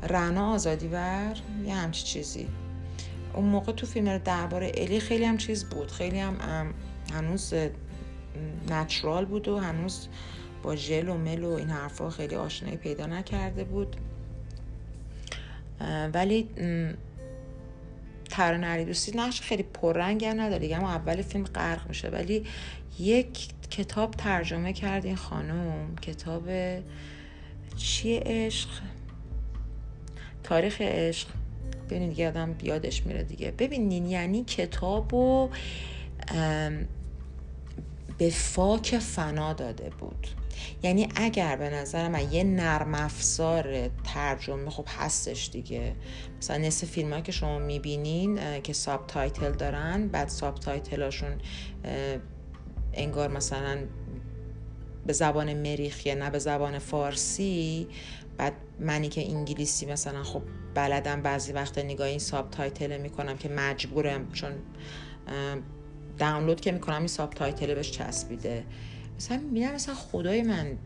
[0.02, 2.48] رنا آزادی ور یه همچی چیزی.
[3.34, 5.90] اون موقع تو فیلم درباره الی خیلی هم چیز بود.
[5.90, 6.74] خیلی هم
[7.14, 7.54] هنوز
[8.70, 10.08] نچرال بود و هنوز
[10.62, 13.96] با ژل و مل و این حرفا خیلی آشنایی پیدا نکرده بود.
[16.14, 16.48] ولی
[18.30, 20.76] ترانه علی دوستی نقش خیلی پررنگ هم نداره.
[20.76, 22.08] اما اول فیلم غرق میشه.
[22.08, 22.46] ولی
[22.98, 25.96] یک کتاب ترجمه کرد این خانم.
[25.96, 26.48] کتاب
[27.76, 28.68] چیه؟ عشق.
[30.48, 31.28] تاریخ عشق
[31.86, 33.50] ببینید دیگه آدم بیادش میره دیگه.
[33.50, 35.50] ببینین یعنی کتاب و
[38.18, 40.26] به فاک فنا داده بود.
[40.82, 45.94] یعنی اگر به نظر من یه نرم افزار ترجمه خب هستش دیگه.
[46.38, 51.38] مثلا نصف فیلم که شما می‌بینین که subtitle دارن بعد subtitle اشون
[52.94, 53.78] انگار مثلا
[55.06, 57.86] به زبان مریخیه نه به زبان فارسی.
[58.38, 60.42] بعد منی که انگلیسی مثلا خب
[60.74, 64.52] بلدم بعضی وقت نگاه این subtitle می‌کنم که مجبورم چون
[66.18, 68.64] دانلود که می‌کنم این subtitle بهش چسبیده.
[69.16, 70.78] مثلا میرم مثلا خدای من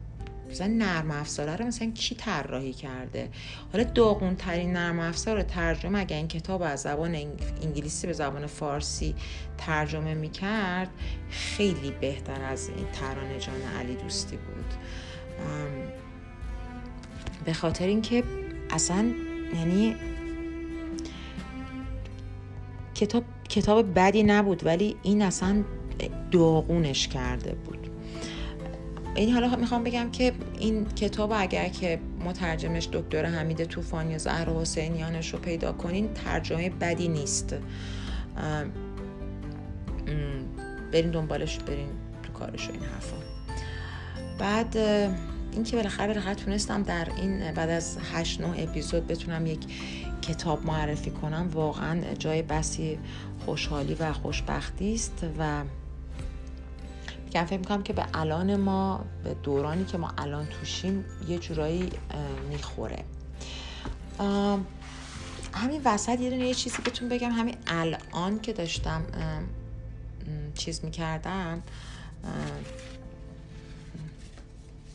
[0.51, 3.29] مثلا نرم افزاره رو مثلا کی طراحی کرده؟
[3.73, 7.15] حالا داغون ترین نرم افزار ترجمه اگر این کتاب از زبان
[7.63, 9.15] انگلیسی به زبان فارسی
[9.59, 10.89] ترجمه می‌کرد
[11.31, 14.75] خیلی بهتر از این ترانه جان علی دوستی بود.
[17.45, 18.25] به خاطر اینکه
[18.71, 19.13] اصلا
[19.55, 19.97] یعنی
[22.95, 25.65] کتاب کتاب بدی نبود ولی این اصلا
[26.31, 27.91] داغونش کرده بود.
[29.15, 34.51] این حالا می‌خوام بگم که این کتاب اگر که مترجمش دکتر حمید طوفانی یا زهر
[34.51, 37.55] حسینیانش رو پیدا کنین ترجمه بدی نیست.
[40.93, 41.89] برین دنبالش برین
[42.23, 43.17] تو کارش این حرفا.
[44.39, 44.77] بعد
[45.53, 49.61] اینکه بالاخره بالاخره تونستم در این بعد از 8 9 اپیزود بتونم یک
[50.23, 52.99] کتاب معرفی کنم واقعا جای بسی
[53.45, 55.63] خوشحالی و خوشبختی است و
[57.25, 61.91] میگم فکر می‌کنم که به الان ما به دورانی که ما الان توشیم یه جورایی
[62.51, 63.05] می‌خوره.
[65.55, 67.31] همین وسط یه دونه یه چیزی بهتون بگم.
[67.31, 69.03] همین الان که داشتم
[70.55, 71.63] چیز می‌کردم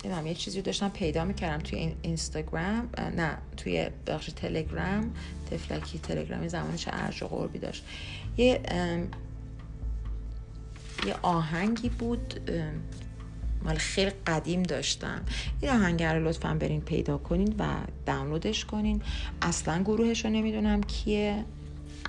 [0.04, 5.14] نمی‌دونم یه چیزی داشتم پیدا می‌کردم توی این اینستاگرام نه توی بخش تلگرام
[5.52, 7.86] تفلکی تلگرامی زمانش ارج و قربی داشت.
[8.38, 8.62] یه
[11.06, 12.52] یه آهنگی بود
[13.64, 15.22] مال خیلی قدیم داشتم.
[15.62, 17.66] این آهنگ رو لطفا برین پیدا کنین و
[18.06, 19.02] دانلودش کنین.
[19.42, 21.46] اصلا گروهش رو نمی‌دونم کیه.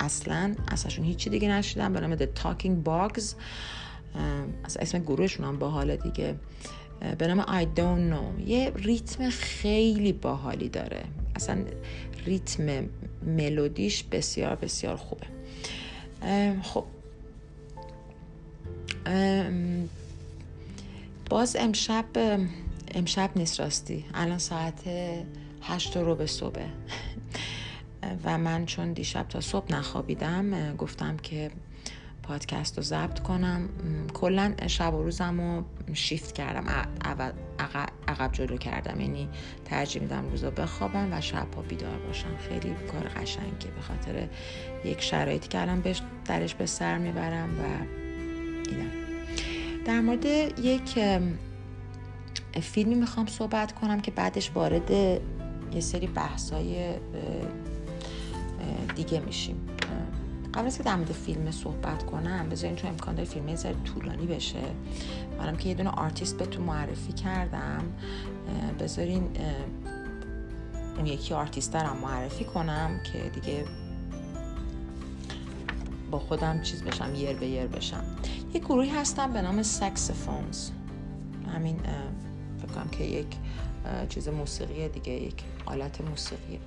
[0.01, 3.35] اصلا اصلا هیچی دیگه نشیدم به نام The Talking Bugs
[4.65, 6.35] اصلا اسم گروهشون هم باحاله دیگه.
[7.19, 8.49] به نام I don't know.
[8.49, 11.05] یه ریتم خیلی باحالی داره.
[11.37, 11.65] اصلا
[12.27, 12.89] ریتم
[13.27, 15.27] ملودیش بسیار بسیار خوبه.
[16.63, 16.85] خب.
[21.31, 22.05] باز امشب
[22.95, 24.05] امشب نیست راستی.
[24.15, 24.81] الان ساعت
[25.63, 26.67] هشت رو به صبح
[28.25, 31.51] و من چون دیشب تا صبح نخوابیدم گفتم که
[32.29, 33.69] پادکست رو ضبط کنم.
[34.15, 35.65] کلا شب و روزم رو
[35.95, 36.67] شیفت کردم.
[38.09, 39.01] عقب جلو کردم.
[39.01, 39.29] یعنی
[39.65, 42.37] ترجیح میدم روزا بخوابم و شب ها بیدار باشم.
[42.49, 44.29] خیلی کار قشنگه به خاطر
[44.85, 45.83] یک شرایطی که الان
[46.25, 47.63] درش به سر می‌برم و
[48.71, 48.91] اینم.
[49.85, 50.25] در مورد
[50.59, 50.99] یک
[52.61, 56.95] فیلمی می‌خوام صحبت کنم که بعدش وارد یه سری بحثای
[58.97, 59.67] دیگه میشیم.
[60.59, 64.27] قبل از که در مورد فیلم صحبت کنم بذارین چون امکان داره فیلم یه طولانی
[64.27, 64.63] بشه.
[65.39, 67.85] منم که یه دونه آرتیست بهتون معرفی کردم
[68.81, 69.29] بذارین
[70.97, 73.65] اون یکی آرتیست هم معرفی کنم که دیگه
[76.11, 78.05] با خودم چیز بشم یر به یر بشم.
[78.55, 80.71] یک گروهی هستم به نام سکسفونز.
[81.55, 81.81] همین
[82.63, 83.37] فکر کنم که یک
[84.09, 86.59] چیز موسیقی دیگه یک آلت موسیقی.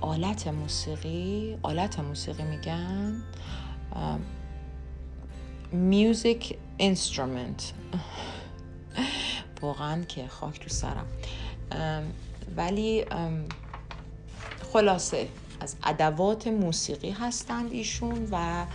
[0.00, 3.22] آلت موسیقی آلت موسیقی میگن
[5.72, 7.72] music instrument
[9.62, 11.06] واقعا که خاک تو سرم.
[12.56, 13.04] ولی
[14.72, 15.28] خلاصه
[15.60, 18.66] از ادوات موسیقی هستند ایشون و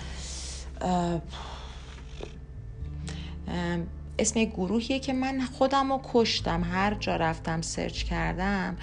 [4.20, 6.63] اسم گروهیه که من خودم رو کشتم.
[6.63, 8.78] هر جا رفتم search کردم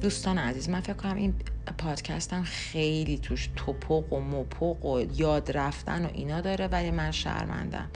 [0.00, 1.34] دوستان عزیز من فکر کنم این
[1.78, 7.90] پادکستم خیلی توش توپق و مپق و یاد رفتن و اینا داره ولی من شرمندم.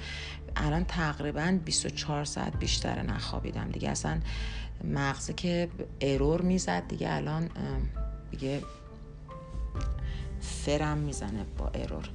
[0.57, 3.71] الان تقریبا 24 ساعت بیشتر نخوابیدم.
[3.71, 4.21] دیگه اصلا
[4.85, 5.69] مغزه که
[6.01, 7.51] ارور می‌زد دیگه الان
[8.31, 8.61] دیگه
[10.41, 12.09] فرم می‌زنه با ارور.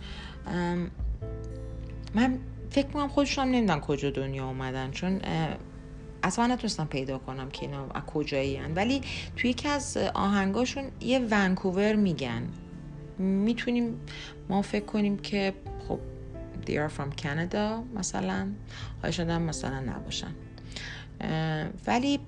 [2.16, 5.22] من فکر می‌کنم خودشون هم نمیدن کجا دنیا اومدن چون
[6.24, 9.02] اصلا نتونستم پیدا کنم که اینا از کجایی ولی
[9.36, 12.48] توی یکی از آهنگاشون یه ونکوور میگن.
[13.18, 14.00] می‌تونیم
[14.50, 15.54] ما فکر کنیم که
[15.88, 16.00] خب
[16.66, 18.48] they are from Canada مثلا.
[19.04, 20.34] هم مثلا نباشن.
[21.88, 22.20] ولی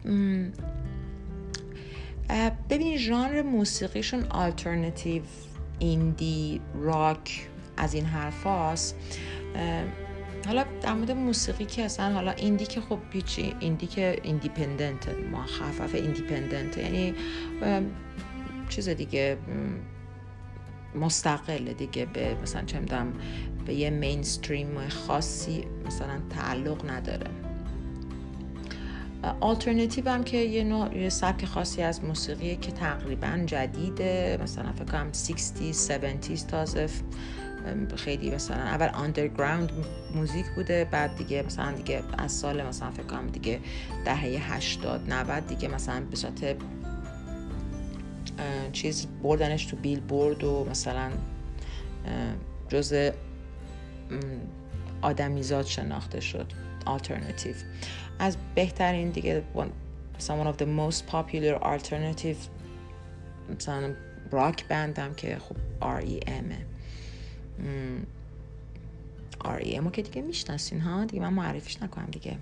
[2.69, 5.23] ببینید ژانر موسیقیشون alternative
[5.79, 8.95] indie rock از این حرف هاست
[10.47, 15.95] حالا در مورد موسیقی که اصلا حالا indie که خب پیچی indie که independent مخفف
[15.95, 17.13] independent یعنی
[18.69, 19.37] چیز دیگه
[20.95, 22.79] مستقل دیگه به مثلا چه
[23.65, 27.27] به یه مینستریم خاصی مثلا تعلق نداره.
[29.39, 34.83] آلترنتیو هم که یه نوع یه سبک خاصی از موسیقی که تقریبا جدیده مثلا فکر
[34.83, 35.61] کنم 60
[35.91, 36.87] 70 تازه
[37.95, 39.71] خیلی مثلا اول آندرگراوند
[40.15, 43.59] موزیک بوده بعد دیگه مثلا دیگه از سال مثلا فکر کنم دیگه
[44.05, 46.55] دهه 80 90 دیگه مثلا به صورت
[48.71, 51.11] چیز بردنش تو بیل بورد و مثلا
[52.69, 53.11] جز
[55.01, 56.53] آدمیزاد شناخته شد
[56.85, 57.63] alternative.
[58.19, 59.43] از بهترین دیگه
[60.15, 62.49] مثلا one of the most popular alternative
[63.55, 63.93] مثلا
[64.31, 65.55] راک بندم که خب
[67.59, 69.45] R.E.M.
[69.45, 69.91] R.E.M.
[69.91, 72.37] که دیگه می‌شناسین ها؟ دیگه من معرفیش نکنم دیگه.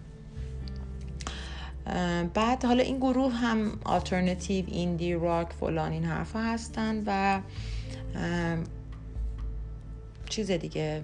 [2.33, 7.41] بعد حالا این گروه هم آلترنتیو ایندی راک فلان این حرفا هستن و
[10.29, 11.03] چیز دیگه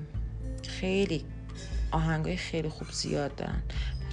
[0.68, 1.26] خیلی
[1.92, 3.64] آهنگای خیلی خوب زیاد دارن.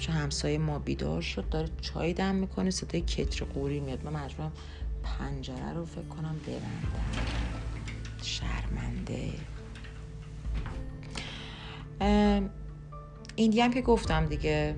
[0.00, 4.04] چون همسایه ما بیدار شد داره چای دم می‌کنه صدای کتر قوری میاد.
[4.04, 4.52] من مجبورم
[5.02, 7.02] پنجره رو فکر کنم ببندم
[8.22, 9.32] شرمنده.
[13.36, 14.76] ایندی هم که گفتم دیگه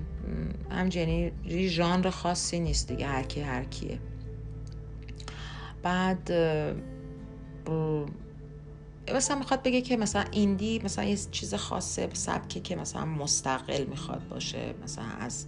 [0.71, 1.31] هم جنی
[1.67, 3.99] ژانر خاصی نیست دیگه هر کی هر کیه.
[5.83, 6.31] بعد
[9.15, 14.27] مثلا می‌خواد بگه که مثلا ایندی مثلا یه چیز خاصه سبکی که مثلا مستقل می‌خواد
[14.27, 14.73] باشه.
[14.83, 15.45] مثلا از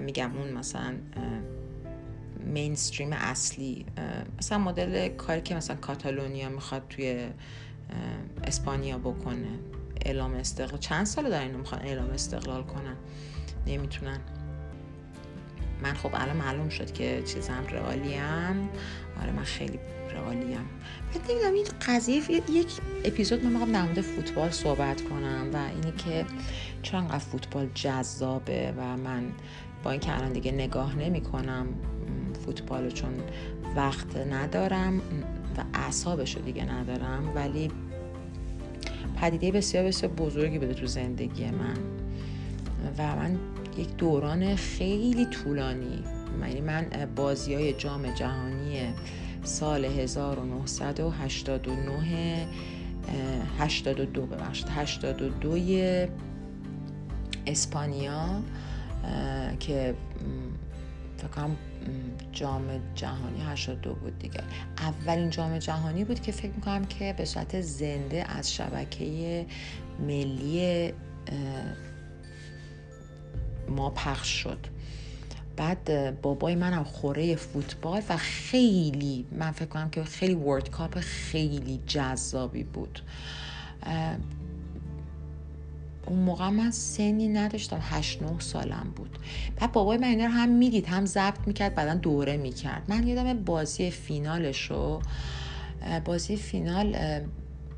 [0.00, 0.94] میگم اون مثلا
[2.44, 3.86] مینستریم اصلی.
[4.38, 7.28] مثلا مدل کاری که مثلا کاتالونیا می‌خواد توی
[8.44, 9.58] اسپانیا بکنه.
[10.06, 10.78] اعلام استقلال.
[10.78, 12.96] چند ساله دارن اینو می‌خوان اعلام استقلال کنن؟
[13.66, 14.20] نمی‌تونن.
[15.82, 18.68] من خب الان معلوم شد که چیزم رئالیم.
[19.22, 19.78] آره من خیلی
[20.10, 20.58] رئالیم.
[21.14, 22.72] بعد نمی‌دونم این قضیه یک
[23.04, 26.24] اپیزود من می‌خوام در فوتبال صحبت کنم و اینی که
[26.82, 29.32] چرا فوتبال جذابه و من
[29.84, 31.66] با اینکه الان دیگه نگاه نمی کنم
[32.44, 33.14] فوتبال چون
[33.76, 34.98] وقت ندارم
[35.56, 37.70] و اعصابش رو دیگه ندارم ولی
[39.16, 41.76] پدیده بسیار بسیار بزرگی بوده تو زندگی من.
[42.98, 43.38] و من
[43.78, 46.04] یک دوران خیلی طولانی
[46.40, 46.86] یعنی من
[47.16, 48.94] بازی های جام جهانی
[49.42, 52.46] سال 1989
[53.58, 56.06] 82 ببخشید 82
[57.46, 58.42] اسپانیا
[59.60, 59.94] که
[61.16, 61.56] فکر کنم
[62.36, 64.40] جام جهانی 82 بود دیگه.
[64.78, 69.46] اولین جام جهانی بود که فکر می‌کنم که به صورت زنده از شبکه
[70.00, 70.92] ملی
[73.68, 74.66] ما پخش شد.
[75.56, 81.80] بعد بابای منم خوره فوتبال و خیلی من فکر کنم که خیلی ورد کاپ خیلی
[81.86, 83.00] جذابی بود.
[86.06, 89.18] اون موقع من سنی نداشتم هشت نه سالم بود.
[89.56, 92.82] بعد بابای من رو هم می‌دید هم ضبط می‌کرد بعدا دوره می‌کرد.
[92.88, 95.02] من یادم بازی فینالش رو
[96.04, 96.96] بازی فینال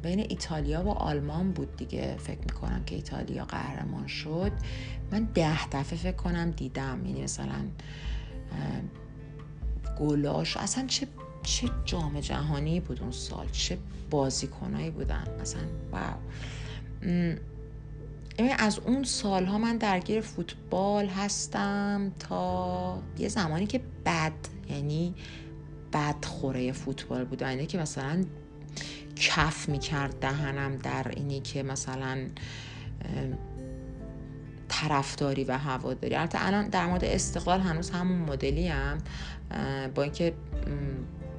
[0.02, 2.16] بین ایتالیا و آلمان بود دیگه.
[2.18, 4.52] فکر می‌کنم که ایتالیا قهرمان شد.
[5.12, 7.06] من ده دفعه فکر کنم دیدم.
[7.06, 7.64] یعنی مثلا
[9.98, 11.06] گلاش اصلا چه
[11.42, 13.48] چه جام جهانی بود اون سال.
[13.52, 13.78] چه
[14.10, 15.24] بازیکنایی بودن.
[15.40, 15.62] مثلا
[15.92, 16.14] واو.
[18.58, 24.32] از اون سالها من درگیر فوتبال هستم تا یه زمانی که بد
[24.70, 25.14] یعنی
[25.92, 27.42] بد خوره فوتبال بود.
[27.42, 28.24] یعنی که مثلا
[29.16, 32.18] کف می‌کرد دهنم در اینی که مثلا
[34.68, 36.14] طرفداری و هواداری.
[36.14, 38.98] البته الان در مورد استقلال هنوز همون مدلی هم
[39.94, 40.34] با اینکه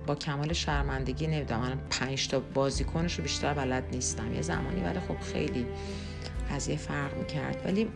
[0.08, 4.34] با کمال شرمندگی نمی‌دونم من پنج تا بازیکنش رو بیشتر بلد نیستم.
[4.34, 5.66] یه زمانی ولی خب خیلی
[6.52, 7.62] قضیه فرق می‌کرد.
[7.66, 7.88] ولی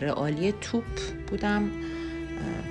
[0.00, 0.84] رئالی توپ
[1.28, 1.70] بودم.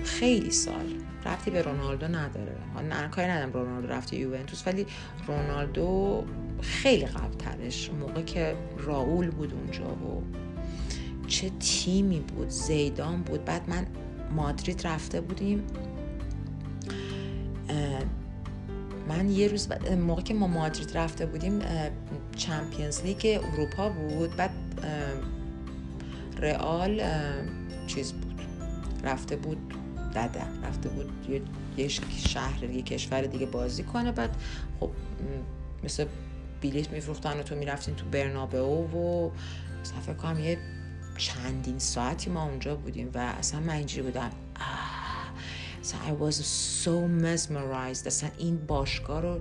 [0.04, 0.86] خیلی سال.
[1.26, 2.56] رفتی به رونالدو نداره.
[2.76, 4.86] من کاری ندارم رونالدو رفته یوونتوس ولی
[5.28, 6.24] رونالدو
[6.62, 10.24] خیلی قبل ترش موقع که راول بود اونجا و
[11.28, 13.46] چه تیمی بود زیدان بود.
[13.46, 13.88] بعد من
[14.32, 15.64] مادرید رفته بودیم.
[19.10, 19.68] من یه روز
[20.08, 21.60] موقع که ما مادرید رفته بودیم
[22.40, 24.36] چمپیونز لیگ اروپا بود.
[24.36, 24.52] بعد
[26.38, 27.02] رئال
[27.88, 28.42] چیز بود.
[29.04, 29.74] رفته بود
[30.16, 30.44] دده.
[30.64, 31.10] رفته بود
[31.78, 31.88] یه,
[32.28, 34.12] شهر یه کشور دیگه بازی کنه.
[34.12, 34.36] بعد
[34.80, 34.90] خب
[35.84, 36.06] مثل
[36.62, 39.30] بیلیت میفروختن و تو می‌رفتین تو برنابه و
[39.84, 40.58] صفحه کنم یه
[41.18, 44.32] چندین ساعتی ما اونجا بودیم و اصلا من اینجوری بودم
[45.82, 46.36] I was
[46.84, 48.08] so mesmerized.
[48.08, 49.40] اصلا این باشگاه رو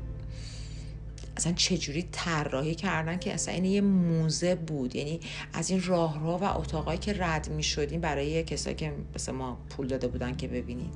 [1.38, 5.20] اصلا چجوری طراحی کردن که اصلا این یه موزه بود؟ یعنی
[5.52, 9.86] از این راه و اتاقایی که رد می شدیم برای کسایی که مثل ما پول
[9.86, 10.92] داده بودن که ببینید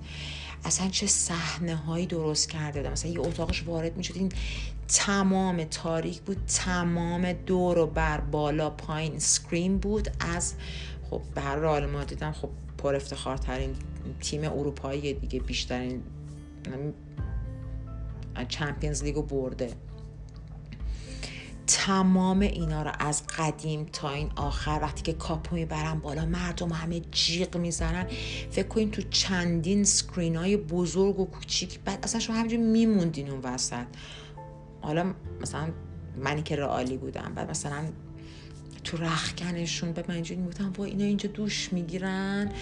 [0.64, 4.32] اصلا چه صحنه هایی درست کرده بودن؟ مثلا یه اتاقش وارد می شدین
[4.88, 10.10] تمام تاریک بود تمام دور و بر بالا پایین screen بود.
[10.20, 10.54] از
[11.10, 13.76] خب به حال ما دیدم خب پر افتخارترین
[14.20, 16.02] تیم اروپایی دیگه بیشترین
[18.48, 19.72] Champions League و برده.
[21.66, 27.00] تمام اینا رو از قدیم تا این آخر وقتی که کاپو می‌برن بالا مردم همه
[27.00, 28.06] جیغ می‌زنن.
[28.50, 33.40] فکر کنین تو چندین screen های بزرگ و کوچیک بعد اصلا شما همینجور میموندین اون
[33.40, 33.86] وسط.
[34.80, 35.68] حالا مثلا
[36.16, 37.84] منی که رئالی بودم بعد مثلا
[38.84, 42.52] تو رخکنشون بعد من اینجوری می‌گفتم وای اینا اینجا دوش می‌گیرن.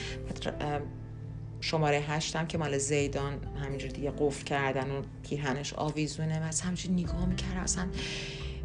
[1.61, 7.27] شماره هشتم که مال زیدان همینجور دیگه قفل کردن و پیرهنش آویزونه و همینجور نگاه
[7.27, 7.89] می‌کردم اصلا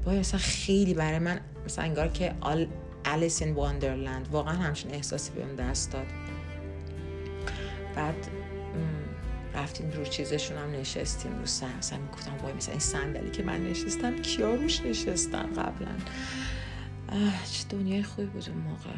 [0.05, 2.67] وای مثلا خیلی برای من مثلا انگار که آل
[3.05, 6.05] الیس این واندرلند واقعا همچین احساسی بهم دست داد.
[7.95, 8.27] بعد
[9.53, 13.63] رفتیم رو چیزشون هم نشستیم رو سر مثلا می‌گفتم وای مثلا این صندلی که من
[13.63, 15.91] نشستم کیا روش نشستن قبلا؟
[17.51, 18.89] چه دنیای خوبی بود اون موقع.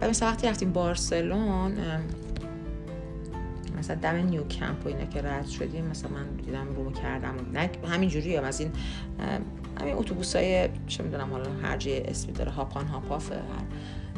[0.00, 1.78] و مثلا وقتی رفتیم بارسلون
[3.78, 7.70] مثلا دم نیو کمپ و اینا که رد شدیم مثلا من دیدم رو کردم نه
[7.88, 8.72] همینجوری هم از این
[9.80, 13.32] همین اتوبوس های چه می‌دونم حالا هر جای اسمی داره هاپان هاپاف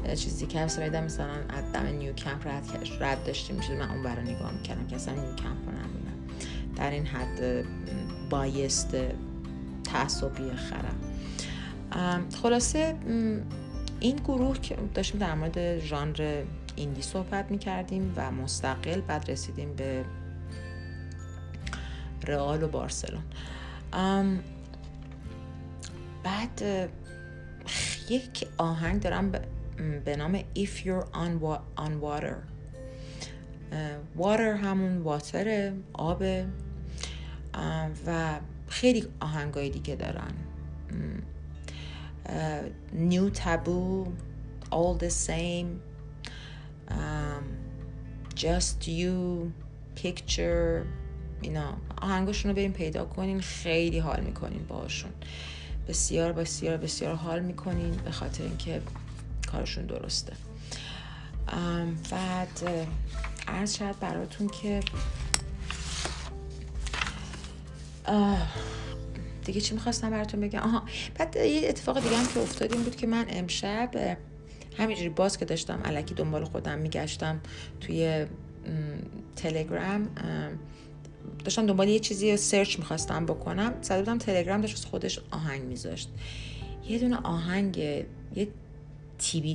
[0.06, 2.64] هر چیزی که مثلا مثلا از دم نیو کمپ رد,
[3.00, 6.14] رد داشتیم میشه من اون برای نگاه می‌کردم که اصلا نیو کمپ رو نمی‌دونم
[6.76, 7.64] در این حد
[8.30, 8.96] بایست
[9.84, 10.96] تعصبی خرم.
[12.42, 12.94] خلاصه
[14.00, 16.42] این گروه که داشتیم در مورد ژانر
[16.76, 20.04] ایندی صحبت می‌کردیم و مستقل بعد رسیدیم به
[22.26, 23.22] رئال و بارسلون.
[26.24, 26.62] بعد
[28.08, 29.32] یک آهنگ دارم
[30.04, 31.42] به نام If You're on,
[31.76, 32.36] on Water.
[34.18, 36.24] water همون واتر آب
[38.06, 40.32] و خیلی آهنگای دیگه دارن.
[42.94, 44.08] New Taboo
[44.70, 45.68] All the Same
[48.36, 49.50] Just You
[50.02, 50.84] Picture
[51.42, 51.76] اینا.
[52.02, 55.10] آهنگاشون رو بریم پیدا کنین خیلی حال می‌کنین باشون
[55.88, 58.82] بسیار بسیار بسیار حال می‌کنین به خاطر اینکه
[59.52, 60.32] کارشون درسته.
[62.10, 62.86] بعد
[63.48, 64.80] عرض شد براتون که
[69.44, 70.82] دیگه چی می‌خواستم براتون بگم؟ آها
[71.18, 74.16] بعد یه اتفاق دیگه هم که افتاد این بود که من امشب
[74.78, 77.40] همینجوری باز که داشتم علکی دنبال خودم میگشتم
[77.80, 78.26] توی
[79.36, 80.08] تلگرام
[81.44, 86.08] داشتم دنبال یه چیزی سرچ می‌خواستم بکنم زده بودم تلگرام داشت خودش آهنگ میذاشت.
[86.88, 88.48] یه دونه آهنگ یه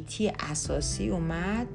[0.07, 1.67] تی اساسی اومد.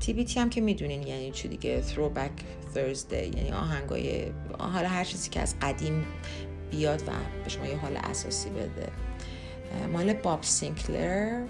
[0.00, 2.40] تی هم که می‌دونین یعنی چی دیگه؟ Throwback
[2.74, 4.24] Thursday یعنی آهنگای
[4.58, 6.04] حالا هر چیزی که از قدیم
[6.70, 7.12] بیاد و
[7.44, 8.88] به شما یه حال اساسی بده.
[9.92, 11.46] مال باب سینکلر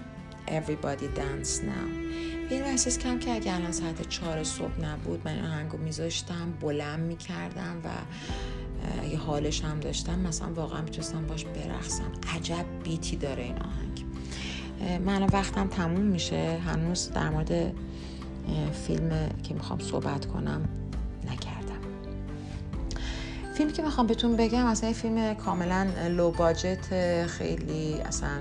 [0.46, 2.37] Everybody Dance Now.
[2.50, 7.00] این احساس کم که اگر الان ساعت چهار صبح نبود من این آهنگو میذاشتم بلند
[7.00, 7.88] می‌کردم و
[9.04, 10.18] اگه حالش هم داشتم.
[10.18, 14.04] مثلا واقعا می‌تونستم باش برخصم عجب بیتی داره این آهنگ.
[15.04, 16.58] من وقتم تموم میشه.
[16.66, 17.74] هنوز در مورد
[18.86, 20.68] فیلم که می‌خوام صحبت کنم.
[23.58, 28.40] فیلمی که می‌خوام بهتون بگم اصلا فیلم کاملا لو باجت خیلی اصلا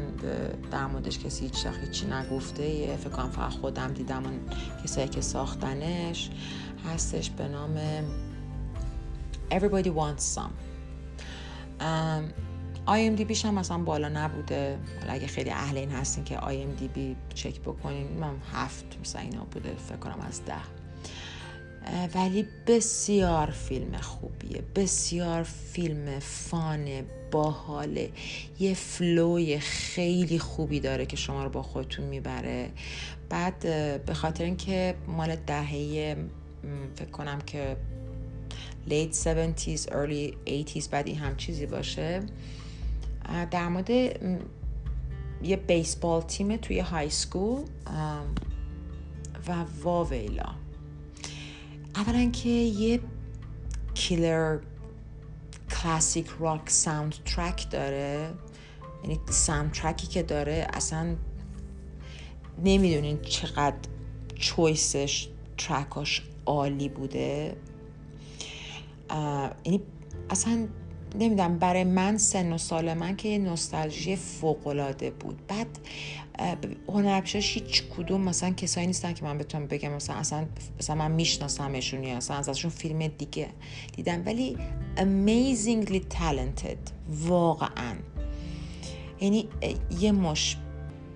[0.72, 2.97] در موردش کسی هیچ هیچی نگفته.
[2.97, 4.39] فکر کنم فقط خودم دیدم اون
[4.84, 6.30] کسایی که ساختنش
[6.86, 7.78] هستش به نام
[9.51, 10.53] Everybody Wants Some.
[12.88, 14.80] IMDb هم مثلا بالا نبوده.
[15.01, 16.99] حالا اگه خیلی اهل این هستین که IMDb
[17.34, 20.76] چک بکنین من هفت مثلا اینا بوده فکر کنم از ده.
[22.15, 26.88] ولی بسیار فیلم خوبیه بسیار فیلم فان
[27.31, 28.11] باحاله
[28.59, 32.69] یه فلوی خیلی خوبی داره که شما رو با خودتون می‌بره.
[33.29, 33.59] بعد
[34.05, 36.17] به خاطر اینکه مال دهه
[36.95, 37.77] فکر کنم که
[38.89, 42.23] late 70s early 80s بعد این هم چیزی باشه
[43.51, 43.89] در مورد
[45.43, 47.61] یه بیسبال تیم توی های سکول
[49.47, 50.66] و واویلا.
[51.97, 52.99] اولا که یه
[53.93, 54.59] killer
[55.69, 58.33] classic rock soundtrack داره
[59.03, 61.15] یعنی soundtrack ی که داره اصلا
[62.63, 63.75] نمی‌دونین چقدر
[64.36, 67.57] choice ش track اش عالی بوده.
[69.65, 69.81] یعنی
[70.29, 70.67] اصلا
[71.16, 75.47] نمی‌دونم برای من سن و سال من که یه نوستالژی فوق‌العاده بود.
[75.47, 75.68] بعد
[76.88, 80.45] هنرپیشاش هیچ کدوم مثلا کسایی نیستن که من بتونم بگم مثلا اصلا
[80.80, 83.47] مثلا من میشناسمشون یا اصلا ازشون فیلم دیگه
[83.95, 84.24] دیدم.
[84.26, 84.58] ولی
[84.97, 87.95] amazingly talented واقعا.
[89.22, 89.49] یعنی
[89.99, 90.58] یه مش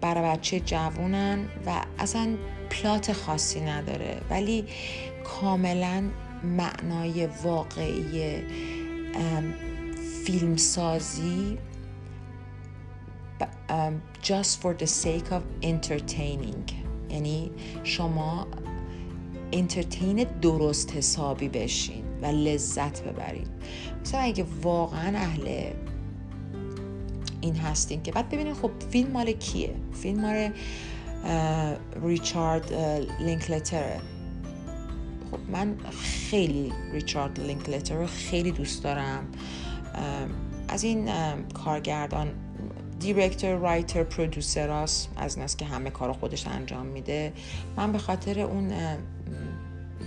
[0.02, 2.36] برای بچه جوونن و اصلا
[2.70, 4.22] پلات خاصی نداره.
[4.30, 4.66] ولی
[5.24, 6.04] کاملا
[6.44, 8.44] معنای واقعی
[10.26, 11.58] فیلمسازی
[14.24, 16.74] just for the sake of entertaining.
[17.10, 17.52] یعنی
[17.84, 18.48] شما
[19.52, 23.48] انترتین درست حسابی بشین و لذت ببرین.
[24.02, 25.64] مثلا اگه واقعا اهل
[27.42, 30.52] این هستین که بعد ببینین خب فیلم مال کیه؟ فیلم مال
[32.04, 32.74] ریچارد
[33.20, 34.00] لینکلتره
[35.32, 35.76] خب من
[36.30, 39.28] خیلی ریچارد لینکلتر رو خیلی دوست دارم.
[40.68, 41.10] از این
[41.54, 42.32] کارگردان
[43.00, 47.34] دیرکتر رایتر پرودوسراس از ناس که همه کار خودش انجام میده.
[47.78, 48.74] من به خاطر اون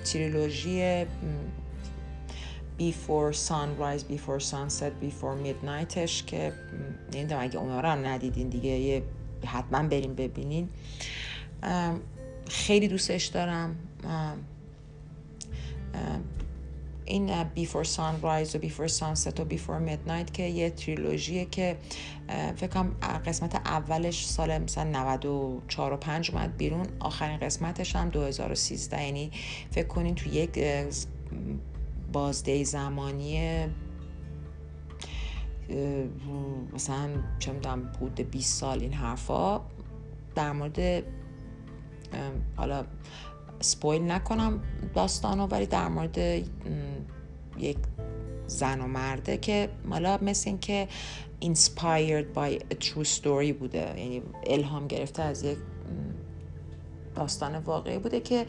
[0.05, 1.05] تریلوژی
[2.78, 6.53] Before Sunrise, Before Sunset, Before Midnightش که
[7.14, 9.03] نمی‌دونم اگه اونا رو هم ندیدین دیگه
[9.47, 10.68] حتما بریم ببینین.
[12.49, 13.76] خیلی دوستش دارم.
[17.07, 21.76] این بیفور سانرایز و بیفور سانست و بیفور میدنایت که یه تریلوژیه که
[22.57, 22.96] فکر کنم
[23.26, 29.30] قسمت اولش سال مثلا 94 و 5 اومد بیرون آخرین قسمتش هم 2013 یعنی
[29.70, 30.59] فکر کنین تو یک
[32.12, 33.64] بازده زمانی
[36.74, 39.61] مثلا چه می‌دونم حدود 20 سال این حرفا.
[40.34, 41.05] در مورد
[42.57, 42.84] حالا
[43.64, 44.62] سپویل نکنم
[44.94, 46.18] داستانو ولی در مورد
[47.58, 47.78] یک
[48.46, 50.88] زن و مرده که مالا مثل این که
[51.42, 55.58] inspired by a true story بوده یعنی الهام گرفته از یک
[57.14, 58.46] داستان واقعی بوده که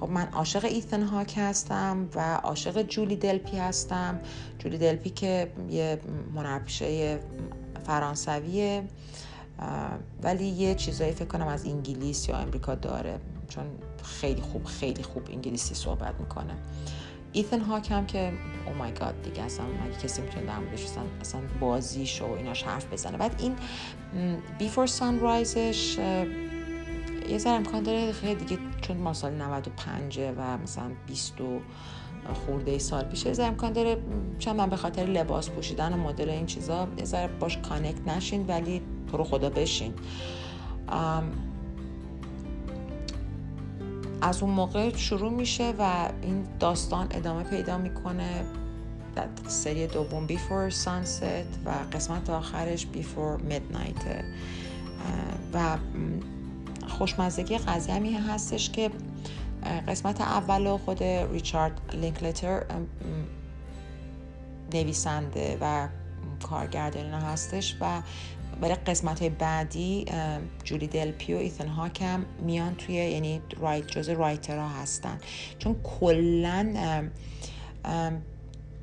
[0.00, 4.20] خب من عاشق ایثن هاک هستم و عاشق جولی دلپی هستم.
[4.58, 6.00] جولی دلپی که یه
[6.34, 7.18] هنرپیشه
[7.86, 8.82] فرانسویه
[10.22, 13.20] ولی یه چیزایی فکر کنم از انگلیس یا امریکا داره.
[13.48, 13.64] چون
[14.02, 16.54] خیلی خوب خیلی خوب انگلیسی صحبت می‌کنه.
[17.32, 18.32] ایثن هاک هم که
[18.66, 20.84] oh my god دیگه اصلا مگه کسی می‌تونه در موردش
[21.20, 23.16] اصلا بازیش و ایناش حرف بزنه.
[23.16, 23.56] بعد این
[24.58, 25.98] Before Sunrise ش
[27.28, 31.34] یه ذره امکان داره خیلی دیگه چون ما سال 95 و مثلا 20
[32.34, 33.96] خورده ای سال پیشه یه امکان داره
[34.38, 38.46] چون من به خاطر لباس پوشیدن و مدل این چیزا یه ذره باش connect نشین
[38.46, 39.94] ولی تو رو خدا بشین.
[44.22, 48.44] از اون موقع شروع میشه و این داستان ادامه پیدا می‌کنه.
[49.16, 51.22] در سری دوم بیفور سانست
[51.64, 54.24] و قسمت آخرش بیفور میدنایت
[55.54, 55.78] و
[56.88, 58.90] خوشمزگی قضیه همی هستش که
[59.88, 62.64] قسمت اول خود ریچارد لینکلتر
[64.74, 65.88] نویسنده و
[66.42, 68.02] کارگردان هستش و
[68.60, 70.04] برای قسمت های بعدی
[70.64, 75.18] جولی دلپی و ایثن هاکم میان توی یعنی رایت جز رایتر ها هستن.
[75.58, 76.74] چون کلا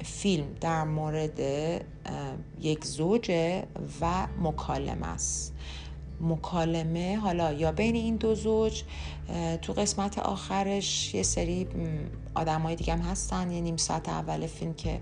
[0.03, 1.39] فیلم در مورد
[2.61, 3.63] یک زوجه
[4.01, 5.53] و مکالمه است.
[6.21, 8.83] مکالمه حالا یا بین این دو زوج
[9.61, 11.67] تو قسمت آخرش یه سری
[12.35, 13.51] آدمای دیگه هم هستن.
[13.51, 15.01] یه نیم ساعت اول فیلم که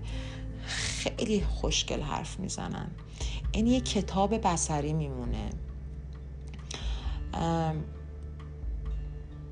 [0.64, 2.90] خیلی خوشگل حرف می‌زنن.
[3.52, 5.50] این یه کتاب بسری میمونه.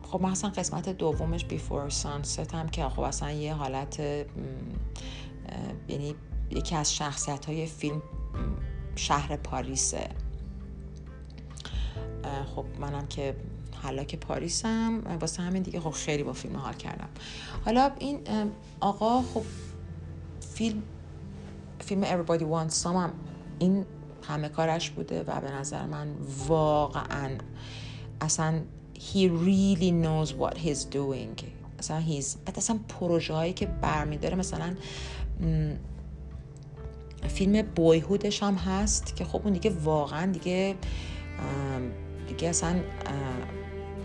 [0.02, 4.00] خب مثلا قسمت دومش بیفور سانست هم که خب اصلا یه حالت
[5.88, 6.14] یعنی
[6.50, 8.02] یکی از شخصیت های فیلم
[8.96, 10.08] شهر پاریسه.
[12.56, 13.36] خب منم که
[13.82, 17.08] حالا پاریسم واسه همین دیگه خب خیلی با فیلم حال کردم.
[17.64, 18.20] حالا این
[18.80, 19.42] آقا خب
[20.40, 20.82] فیلم
[21.78, 23.12] فیلم Everybody Wants Some هم
[23.60, 23.84] این
[24.28, 26.08] همه کارش بوده و به نظر من
[26.48, 27.30] واقعا
[28.20, 28.60] اصلا
[28.94, 31.44] he really knows what he's doing.
[31.78, 34.74] اصلا he's اصلا پروژه هایی که برمیداره مثلا
[37.28, 40.74] فیلم بویهودش هم هست که خب اون دیگه واقعا دیگه
[42.28, 42.80] دیگه اصلا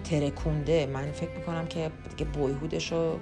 [0.04, 0.86] ترکونده.
[0.86, 3.20] من فکر می‌کنم که دیگه بویهودش رو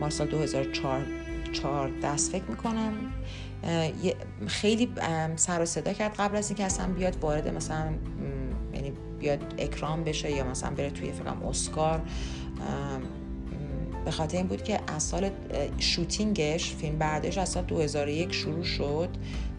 [0.00, 2.92] مال سال 2004 دست فکر می‌کنم.
[4.46, 4.88] خیلی
[5.36, 7.92] سر و صدا کرد قبل از اینکه اصلا بیاد وارد مثلا
[8.74, 12.02] یعنی بیاد اکرام بشه یا مثلا بره توی فکرم اسکار.
[14.04, 15.30] به خاطر این بود که از سال
[15.78, 19.08] شوتینگش فیلم برداشت از سال 2001 شروع شد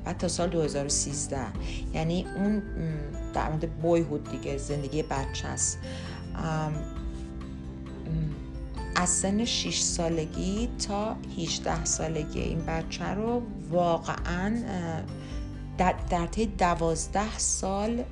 [0.06, 1.38] بعد تا سال 2013
[1.94, 2.62] یعنی اون
[3.34, 5.80] در مورد Boyhood دیگه زندگی بچه است.
[8.96, 14.56] از سن 6 سالگی تا 18 سالگی این بچه رو واقعا
[15.78, 18.04] در, طی دوازده سال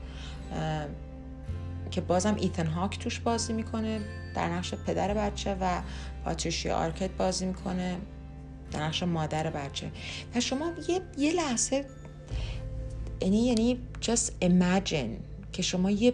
[1.92, 4.02] که بازم ایتن هاک توش بازی می‌کنه
[4.36, 5.82] در نقش پدر بچه و
[6.26, 7.98] پاتریشیا آرکت بازی می‌کنه
[8.72, 9.92] در نقش مادر بچه.
[10.36, 11.86] و شما یه, یه لحظه
[13.22, 15.22] یعنی یعنی just imagine
[15.54, 16.14] که شما یه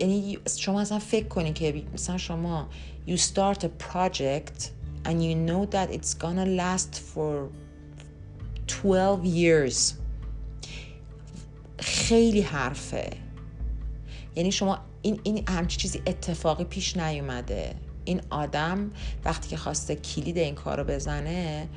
[0.00, 2.68] یعنی شما اصلا فکر کنید که مثلا شما
[3.08, 4.70] you start a project
[5.04, 7.48] and you know that it's gonna last for
[8.66, 9.94] 12 years.
[11.78, 13.10] خیلی حرفه.
[14.36, 17.74] یعنی شما این این همچی چیزی اتفاقی پیش نیومده.
[18.04, 18.90] این آدم
[19.24, 21.68] وقتی که خواسته کلید این کار رو بزنه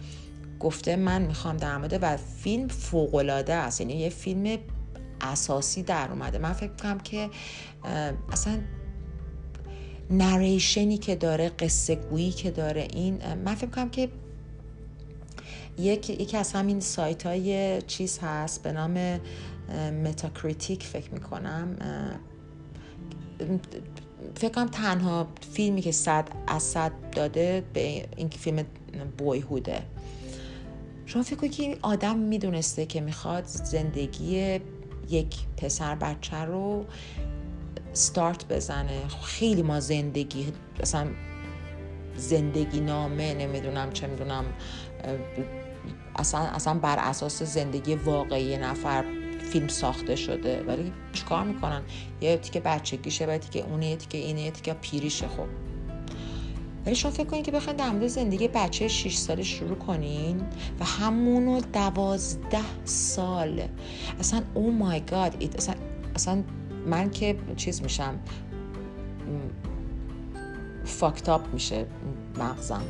[0.59, 3.81] گفته من می‌خوام در مورد و فیلم فوق‌العاده است.
[3.81, 4.57] یعنی یه فیلم
[5.21, 6.37] اساسی در اومده.
[6.37, 7.29] من فکر کنم که
[8.31, 8.59] اصلا
[10.09, 14.09] narration ی که داره قصه گویی که داره این من فکر کنم که
[15.77, 19.19] یک یکی از همین سایت های چیز هست به نام
[20.03, 21.75] Metacritic فکر می‌کنم.
[24.35, 28.65] فکر کنم تنها فیلمی که صد از صد داده به این فیلم
[29.17, 29.81] بویهوده.
[31.05, 34.59] شما فکر کنید که این آدم می‌دونسته که می‌خواد زندگی
[35.09, 36.85] یک پسر بچه رو
[37.93, 39.01] ستارت بزنه.
[39.23, 41.07] خیلی ما زندگی اصلا
[42.17, 44.45] زندگی نامه نمی‌دونم چه می‌دونم
[46.15, 49.05] اصلا, اصلا بر اساس زندگی واقعی نفر
[49.51, 50.63] فیلم ساخته شده.
[50.67, 51.81] ولی چیکار می‌کنن؟
[52.21, 55.47] یه تیکه بچگیشه و تیکه اونه یه تیکه اینه یه تیکه پیریشه خب.
[56.85, 60.37] ولی شما فکر کنید که بخواین در مورد زندگی بچه 6 ساله شروع کنین
[60.79, 63.61] و همونو دوازده سال
[64.19, 65.75] اصلا او مای گاد اصلا,
[66.15, 66.43] اصلا
[66.85, 68.19] من که چیز میشم
[70.85, 71.85] فاکتاپ میشه
[72.37, 72.83] مغزم.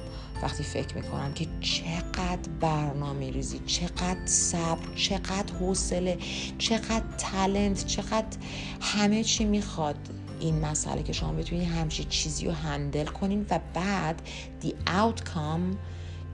[0.43, 6.17] وقتی فکر می‌کنم که چقدر برنامه ریزی چقدر صبر چقدر حوصله
[6.57, 8.37] چقدر تلنت چقدر
[8.81, 9.95] همه چی می‌خواد
[10.39, 14.21] این مسئله که شما بتونید همچی چیزی رو هندل کنین و بعد
[14.61, 15.75] the outcome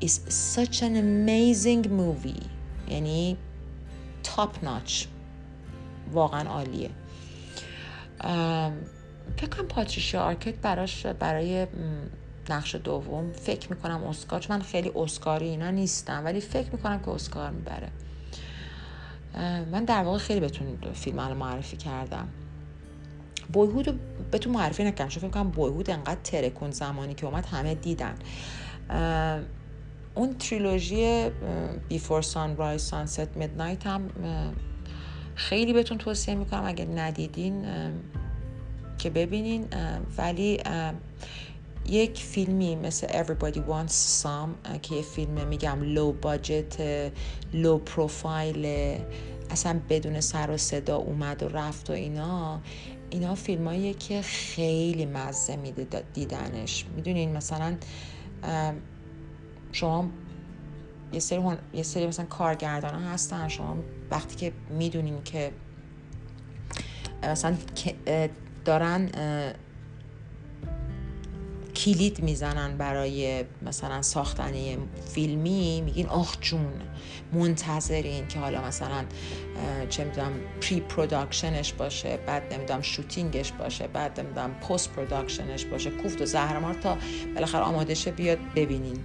[0.05, 0.12] is
[0.55, 2.45] such an amazing movie.
[2.89, 3.38] یعنی
[4.24, 5.05] top notch.
[6.14, 6.89] واقعا عالیه.
[9.38, 11.67] فکر کنم پاتریشیا آرکت براش برای
[12.49, 17.09] نقش دوم فکر می‌کنم اسکار چون من خیلی اسکاری اینا نیستم ولی فکر می‌کنم که
[17.09, 17.89] اسکار می‌بره.
[19.72, 22.28] من در واقع خیلی بهتون فیلم رو معرفی کردم.
[23.53, 23.93] بویهود رو
[24.32, 28.15] بهتون معرفی نکردم چون فکر کنم بویهود انقدر ترکون زمانی که اومد همه دیدن.
[30.15, 31.30] اون تریلوژی
[31.89, 34.09] بیفور سان رایز سانست میدنایت هم
[35.40, 37.66] خیلی بهتون توصیه می‌کنم اگه ندیدین
[38.98, 39.68] که ببینین.
[40.18, 40.60] ولی
[41.90, 46.76] یک فیلمی مثل Everybody Wants Some که یه فیلم میگم لو باجت
[47.54, 48.66] لو پروفایل
[49.50, 52.60] اصلا بدون سر و صدا اومد و رفت و اینا
[53.10, 56.86] اینا فیلمایی که خیلی مزه میده دیدنش.
[56.96, 57.76] می‌دونین مثلا
[59.72, 60.10] شما
[61.14, 61.41] یه سری,
[61.74, 63.47] یه سری مثلا کارگردان ها هستن.
[63.47, 63.78] شما
[64.12, 65.51] وقتی که می‌دونین که
[67.24, 67.57] مثلا
[68.66, 69.10] دارن
[71.76, 74.53] کلید می‌زنن برای مثلا ساختن
[75.14, 76.74] فیلمی میگین آخ جون
[77.34, 79.05] منتظرین که حالا مثلا
[79.89, 80.32] چه می‌دونم
[80.62, 85.89] pre-production ش باشه بعد نمی‌دونم shooting ش باشه بعد نمی‌دونم post-production ش باشه.
[85.89, 86.97] کوفت و زهرمار تا
[87.36, 88.99] بالاخره آماده شه بیاد ببینین.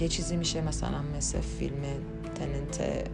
[0.00, 1.82] یه چیزی میشه مثلا مثل فیلم
[2.34, 3.08] تننت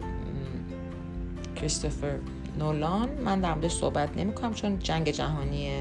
[1.55, 2.15] کریستوفر
[2.59, 3.09] نولان.
[3.09, 5.71] من در موردش صحبت نمی کنم چون جنگ جهانی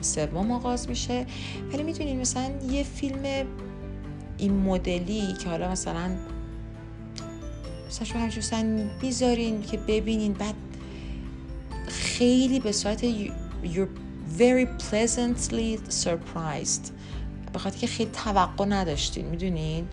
[0.00, 1.26] سوم آغاز میشه.
[1.72, 3.46] ولی می‌دونین مثلا یه فیلم
[4.38, 6.10] این مدلی که حالا مثلا
[7.88, 10.54] مثلا شما همچون بیزارین که ببینین بعد
[11.88, 13.04] خیلی به صورت
[13.64, 13.88] you're
[14.38, 16.90] very pleasantly surprised.
[17.52, 19.88] به خاطر که خیلی توقع نداشتین می‌دونین؟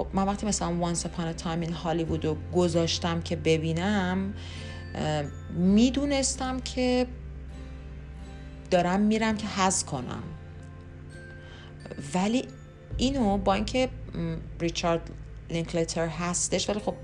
[0.00, 4.34] خب من وقتی مثلا Upon a Time in Hollywood رو گذاشتم که ببینم
[5.54, 7.06] می‌دونستم که
[8.70, 10.22] دارم میرم که حز کنم.
[12.14, 12.44] ولی
[12.96, 13.88] اینو با اینکه
[14.60, 15.10] ریچارد
[15.50, 16.94] لینکلتر هستش ولی خب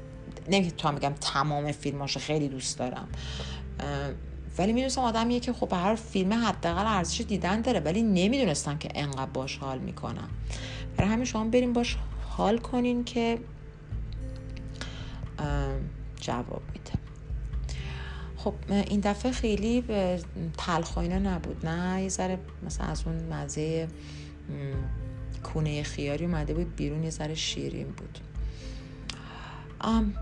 [0.48, 3.08] نمی‌تونم بگم تمام فیلماشو خیلی دوست دارم.
[4.58, 9.30] ولی می‌دونستم آدمیه که خب هر فیلم حداقل ارزش دیدن داره ولی نمی‌دونستم که انقدر
[9.30, 10.28] باش حال می‌کنم.
[10.96, 11.96] برای همین شما بریم باش
[12.36, 13.38] حال کنین که
[16.20, 16.92] جواب میده.
[18.36, 19.84] خب این دفعه خیلی
[20.58, 21.66] تلخ اینا نبود.
[21.66, 23.88] نه یه ذره مثلا از اون مزه
[25.42, 28.18] کونه خیاری اومده بود بیرون یه ذره شیرین بود.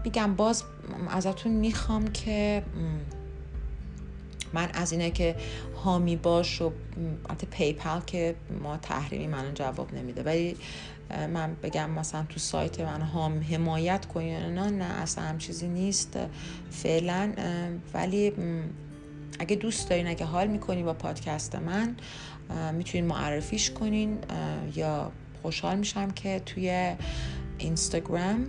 [0.05, 0.65] میگم باز
[1.09, 2.63] ازتون می‌خوام که
[4.53, 5.37] من از اینه که
[5.85, 6.73] هامی باش و
[7.29, 10.57] البته پیپل که ما تحریمی من جواب نمیده ولی
[11.11, 16.19] من بگم مثلا تو سایت من هم حمایت کنین نه اصلا هم چیزی نیست
[16.71, 17.33] فعلا
[17.95, 18.33] ولی
[19.39, 21.97] اگه دوست دارین اگه حال می‌کنین با پادکست من
[22.73, 24.19] می‌تونین معرفیش کنین
[24.75, 26.97] یا خوشحال میشم که توی
[27.59, 28.47] اینستاگرام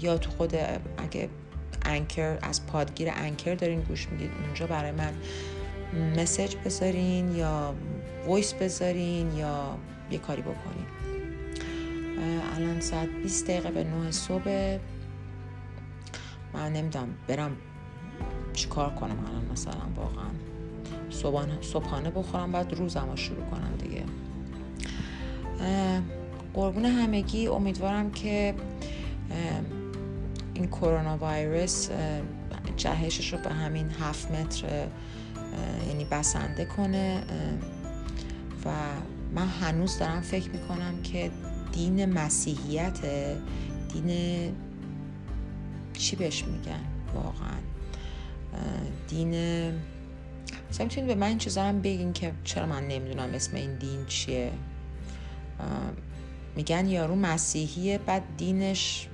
[0.00, 0.54] یا تو خود
[0.98, 1.28] اگه
[1.84, 5.12] انکر از پادگیر انکر دارین گوش می‌دید اونجا برای من
[6.16, 7.74] مسج بذارین یا
[8.26, 9.78] وایس بذارین یا
[10.10, 10.86] یه کاری بکنین
[12.56, 14.78] الان ساعت 20 دقیقه به 9 صبح.
[16.54, 17.56] من نمی‌دونم برم
[18.52, 20.30] چیکار کنم الان مثلا واقعا.
[21.10, 24.04] صبحانه, صبحانه بخورم بعد روزم رو شروع کنم دیگه.
[26.54, 27.46] قربون همگی.
[27.46, 28.54] امیدوارم که
[30.54, 31.88] این کرونا ویروس
[32.76, 34.86] جهشش رو به همین هفت متر
[35.88, 37.22] یعنی بسنده کنه
[38.64, 38.70] و
[39.34, 41.30] من هنوز دارم فکر می‌کنم که
[41.72, 42.98] دین مسیحیت
[43.92, 44.10] دین
[45.92, 47.58] چی بهش میگن واقعا؟
[49.08, 49.34] دین
[50.70, 54.06] مثلا می‌تونید به من این چیزا هم بگین که چرا من نمی‌دونم اسم این دین
[54.06, 54.52] چیه؟
[56.56, 59.08] میگن یارو مسیحیه بعد دینش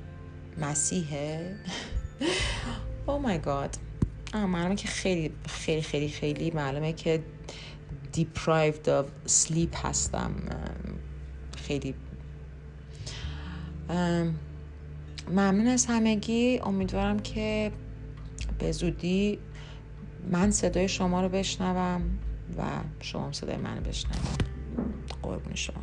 [0.60, 1.56] مسیحه؟
[3.06, 3.76] او مای گاد
[4.34, 7.22] معلومه که خیلی خیلی خیلی خیلی معلومه که
[8.16, 10.32] deprived of sleep هستم.
[11.56, 11.94] خیلی.
[15.30, 16.58] ممنون از همگی.
[16.58, 17.72] امیدوارم که
[18.58, 19.38] به زودی
[20.30, 22.02] من صدای شما رو بشنوم
[22.58, 22.62] و
[23.00, 24.22] شما صدای من رو بشنوم
[25.22, 25.82] قربون شما.